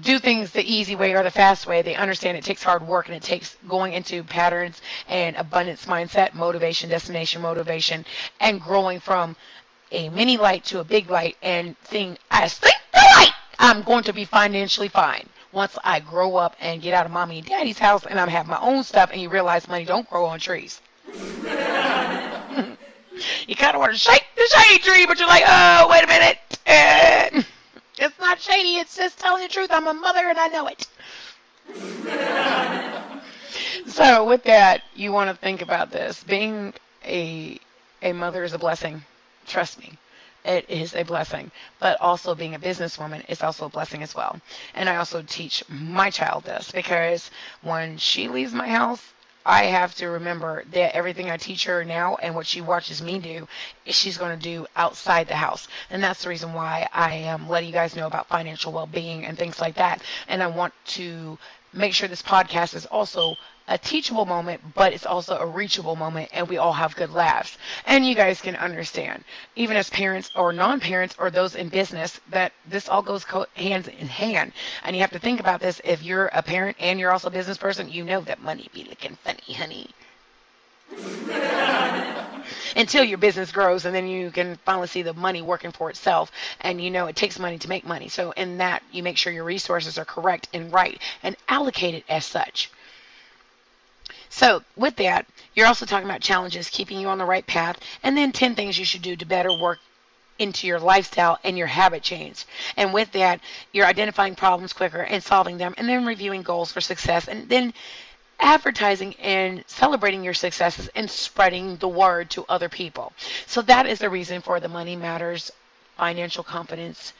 do 0.00 0.18
things 0.18 0.50
the 0.50 0.62
easy 0.62 0.96
way 0.96 1.12
or 1.12 1.22
the 1.22 1.30
fast 1.30 1.66
way. 1.66 1.82
They 1.82 1.94
understand 1.94 2.36
it 2.36 2.44
takes 2.44 2.62
hard 2.62 2.86
work 2.86 3.06
and 3.06 3.16
it 3.16 3.22
takes 3.22 3.56
going 3.68 3.92
into 3.92 4.24
patterns 4.24 4.80
and 5.08 5.36
abundance 5.36 5.86
mindset, 5.86 6.34
motivation, 6.34 6.90
destination 6.90 7.42
motivation, 7.42 8.04
and 8.40 8.60
growing 8.60 9.00
from 9.00 9.36
a 9.90 10.08
mini 10.08 10.36
light 10.36 10.64
to 10.66 10.80
a 10.80 10.84
big 10.84 11.10
light 11.10 11.36
and 11.42 11.76
seeing 11.84 12.16
I 12.30 12.48
think 12.48 12.74
the 12.92 12.98
light 13.16 13.32
I'm 13.58 13.82
going 13.82 14.04
to 14.04 14.12
be 14.12 14.24
financially 14.24 14.88
fine 14.88 15.28
once 15.52 15.76
I 15.84 16.00
grow 16.00 16.36
up 16.36 16.56
and 16.60 16.80
get 16.80 16.94
out 16.94 17.04
of 17.06 17.12
mommy 17.12 17.38
and 17.38 17.46
daddy's 17.46 17.78
house 17.78 18.06
and 18.06 18.18
I 18.18 18.28
have 18.28 18.46
my 18.46 18.58
own 18.58 18.84
stuff 18.84 19.10
and 19.12 19.20
you 19.20 19.28
realize 19.28 19.68
money 19.68 19.84
don't 19.84 20.08
grow 20.08 20.24
on 20.24 20.40
trees. 20.40 20.80
you 21.06 21.14
kind 23.56 23.74
of 23.74 23.80
want 23.80 23.92
to 23.92 23.98
shake 23.98 24.24
the 24.34 24.48
shady 24.56 24.82
tree, 24.82 25.06
but 25.06 25.18
you're 25.18 25.28
like, 25.28 25.44
oh, 25.46 25.88
wait 25.90 26.04
a 26.04 26.06
minute. 26.06 27.44
It's 28.02 28.18
not 28.18 28.40
shady. 28.40 28.76
It's 28.76 28.96
just 28.96 29.18
telling 29.18 29.42
the 29.42 29.48
truth. 29.48 29.70
I'm 29.70 29.86
a 29.86 29.94
mother 29.94 30.28
and 30.28 30.38
I 30.38 30.48
know 30.48 30.68
it. 30.68 30.86
so 33.90 34.24
with 34.26 34.44
that, 34.44 34.82
you 34.94 35.12
want 35.12 35.30
to 35.30 35.36
think 35.36 35.62
about 35.62 35.90
this. 35.90 36.22
Being 36.24 36.74
a 37.04 37.58
a 38.02 38.12
mother 38.12 38.42
is 38.42 38.52
a 38.52 38.58
blessing. 38.58 39.02
Trust 39.46 39.78
me 39.78 39.96
it 40.44 40.68
is 40.68 40.94
a 40.94 41.04
blessing. 41.04 41.50
But 41.78 42.00
also 42.00 42.34
being 42.34 42.54
a 42.54 42.58
businesswoman 42.58 43.28
is 43.28 43.42
also 43.42 43.66
a 43.66 43.70
blessing 43.70 44.02
as 44.02 44.14
well. 44.14 44.40
And 44.74 44.88
I 44.88 44.96
also 44.96 45.22
teach 45.22 45.62
my 45.68 46.10
child 46.10 46.44
this 46.44 46.70
because 46.70 47.30
when 47.62 47.98
she 47.98 48.28
leaves 48.28 48.52
my 48.52 48.68
house, 48.68 49.12
I 49.44 49.64
have 49.64 49.94
to 49.96 50.08
remember 50.08 50.64
that 50.72 50.94
everything 50.94 51.30
I 51.30 51.36
teach 51.36 51.64
her 51.64 51.84
now 51.84 52.16
and 52.16 52.34
what 52.34 52.46
she 52.46 52.60
watches 52.60 53.02
me 53.02 53.18
do, 53.18 53.48
she's 53.86 54.18
going 54.18 54.36
to 54.38 54.42
do 54.42 54.66
outside 54.76 55.28
the 55.28 55.34
house. 55.36 55.68
And 55.90 56.02
that's 56.02 56.22
the 56.22 56.28
reason 56.28 56.52
why 56.52 56.88
I 56.92 57.14
am 57.14 57.48
letting 57.48 57.68
you 57.68 57.74
guys 57.74 57.96
know 57.96 58.06
about 58.06 58.28
financial 58.28 58.72
well 58.72 58.86
being 58.86 59.24
and 59.24 59.36
things 59.36 59.60
like 59.60 59.74
that. 59.76 60.02
And 60.28 60.42
I 60.42 60.46
want 60.46 60.74
to 60.88 61.38
make 61.72 61.94
sure 61.94 62.08
this 62.08 62.22
podcast 62.22 62.74
is 62.74 62.86
also 62.86 63.36
a 63.68 63.78
teachable 63.78 64.26
moment, 64.26 64.60
but 64.74 64.92
it's 64.92 65.06
also 65.06 65.38
a 65.38 65.46
reachable 65.46 65.96
moment, 65.96 66.28
and 66.32 66.48
we 66.48 66.58
all 66.58 66.72
have 66.72 66.96
good 66.96 67.10
laughs. 67.10 67.56
And 67.86 68.06
you 68.06 68.14
guys 68.14 68.40
can 68.40 68.56
understand, 68.56 69.24
even 69.56 69.76
as 69.76 69.88
parents 69.90 70.30
or 70.34 70.52
non 70.52 70.80
parents 70.80 71.14
or 71.18 71.30
those 71.30 71.54
in 71.54 71.68
business, 71.68 72.20
that 72.30 72.52
this 72.66 72.88
all 72.88 73.02
goes 73.02 73.24
co- 73.24 73.46
hands 73.54 73.88
in 73.88 74.08
hand. 74.08 74.52
And 74.84 74.96
you 74.96 75.02
have 75.02 75.12
to 75.12 75.18
think 75.18 75.40
about 75.40 75.60
this 75.60 75.80
if 75.84 76.02
you're 76.02 76.26
a 76.26 76.42
parent 76.42 76.76
and 76.80 76.98
you're 76.98 77.12
also 77.12 77.28
a 77.28 77.32
business 77.32 77.58
person, 77.58 77.88
you 77.90 78.04
know 78.04 78.20
that 78.22 78.42
money 78.42 78.68
be 78.72 78.84
looking 78.84 79.16
funny, 79.24 79.54
honey. 79.54 79.90
Until 82.74 83.04
your 83.04 83.18
business 83.18 83.52
grows, 83.52 83.84
and 83.84 83.94
then 83.94 84.06
you 84.06 84.30
can 84.30 84.56
finally 84.64 84.86
see 84.86 85.02
the 85.02 85.14
money 85.14 85.42
working 85.42 85.72
for 85.72 85.90
itself. 85.90 86.32
And 86.60 86.80
you 86.80 86.90
know 86.90 87.06
it 87.06 87.16
takes 87.16 87.38
money 87.38 87.58
to 87.58 87.68
make 87.68 87.86
money. 87.86 88.08
So, 88.08 88.32
in 88.32 88.58
that, 88.58 88.82
you 88.92 89.02
make 89.02 89.16
sure 89.16 89.32
your 89.32 89.44
resources 89.44 89.98
are 89.98 90.04
correct 90.04 90.48
and 90.52 90.72
right 90.72 91.00
and 91.22 91.36
allocated 91.48 92.04
as 92.08 92.24
such. 92.24 92.70
So, 94.28 94.62
with 94.76 94.96
that, 94.96 95.26
you're 95.54 95.66
also 95.66 95.84
talking 95.84 96.08
about 96.08 96.22
challenges 96.22 96.70
keeping 96.70 96.98
you 96.98 97.08
on 97.08 97.18
the 97.18 97.24
right 97.24 97.46
path, 97.46 97.78
and 98.02 98.16
then 98.16 98.32
10 98.32 98.54
things 98.54 98.78
you 98.78 98.84
should 98.86 99.02
do 99.02 99.14
to 99.16 99.26
better 99.26 99.52
work 99.52 99.78
into 100.38 100.66
your 100.66 100.80
lifestyle 100.80 101.38
and 101.44 101.58
your 101.58 101.66
habit 101.66 102.02
change. 102.02 102.46
And 102.76 102.94
with 102.94 103.12
that, 103.12 103.40
you're 103.72 103.86
identifying 103.86 104.34
problems 104.34 104.72
quicker 104.72 105.02
and 105.02 105.22
solving 105.22 105.58
them, 105.58 105.74
and 105.76 105.88
then 105.88 106.06
reviewing 106.06 106.42
goals 106.42 106.72
for 106.72 106.80
success, 106.80 107.28
and 107.28 107.48
then 107.48 107.74
advertising 108.42 109.14
and 109.14 109.64
celebrating 109.66 110.22
your 110.24 110.34
successes 110.34 110.90
and 110.94 111.10
spreading 111.10 111.76
the 111.76 111.88
word 111.88 112.28
to 112.30 112.44
other 112.48 112.68
people. 112.68 113.12
So 113.46 113.62
that 113.62 113.86
is 113.86 114.00
the 114.00 114.10
reason 114.10 114.42
for 114.42 114.60
the 114.60 114.68
Money 114.68 114.96
Matters 114.96 115.50
Financial 115.96 116.44
Confidence 116.44 117.12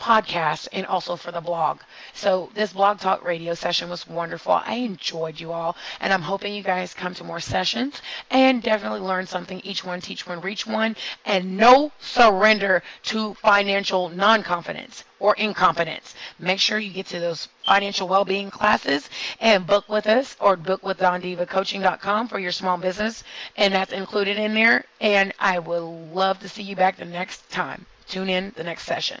podcast 0.00 0.68
and 0.72 0.86
also 0.86 1.16
for 1.16 1.30
the 1.32 1.40
blog. 1.40 1.80
So 2.12 2.50
this 2.54 2.72
blog 2.72 2.98
talk 2.98 3.24
radio 3.24 3.54
session 3.54 3.88
was 3.88 4.06
wonderful. 4.06 4.52
I 4.52 4.74
enjoyed 4.76 5.40
you 5.40 5.52
all 5.52 5.76
and 6.00 6.12
I'm 6.12 6.22
hoping 6.22 6.54
you 6.54 6.62
guys 6.62 6.94
come 6.94 7.14
to 7.14 7.24
more 7.24 7.40
sessions 7.40 8.00
and 8.30 8.62
definitely 8.62 9.00
learn 9.00 9.26
something. 9.26 9.60
Each 9.64 9.84
one, 9.84 10.00
teach 10.00 10.26
one, 10.26 10.40
reach 10.40 10.66
one 10.66 10.96
and 11.24 11.56
no 11.56 11.92
surrender 12.00 12.82
to 13.04 13.34
financial 13.34 14.08
non-confidence 14.08 15.04
or 15.18 15.34
incompetence. 15.36 16.14
Make 16.38 16.60
sure 16.60 16.78
you 16.78 16.92
get 16.92 17.06
to 17.06 17.20
those 17.20 17.48
financial 17.64 18.08
well-being 18.08 18.50
classes 18.50 19.08
and 19.40 19.66
book 19.66 19.88
with 19.88 20.06
us 20.06 20.36
or 20.40 20.56
book 20.56 20.82
with 20.84 20.98
dondivacoaching.com 20.98 22.28
for 22.28 22.38
your 22.38 22.52
small 22.52 22.76
business 22.76 23.24
and 23.56 23.72
that's 23.72 23.92
included 23.92 24.36
in 24.38 24.54
there 24.54 24.84
and 25.00 25.32
I 25.38 25.58
would 25.58 25.82
love 26.12 26.40
to 26.40 26.48
see 26.48 26.62
you 26.62 26.76
back 26.76 26.96
the 26.96 27.04
next 27.04 27.48
time. 27.50 27.86
Tune 28.06 28.28
in 28.28 28.52
the 28.56 28.64
next 28.64 28.84
session. 28.84 29.20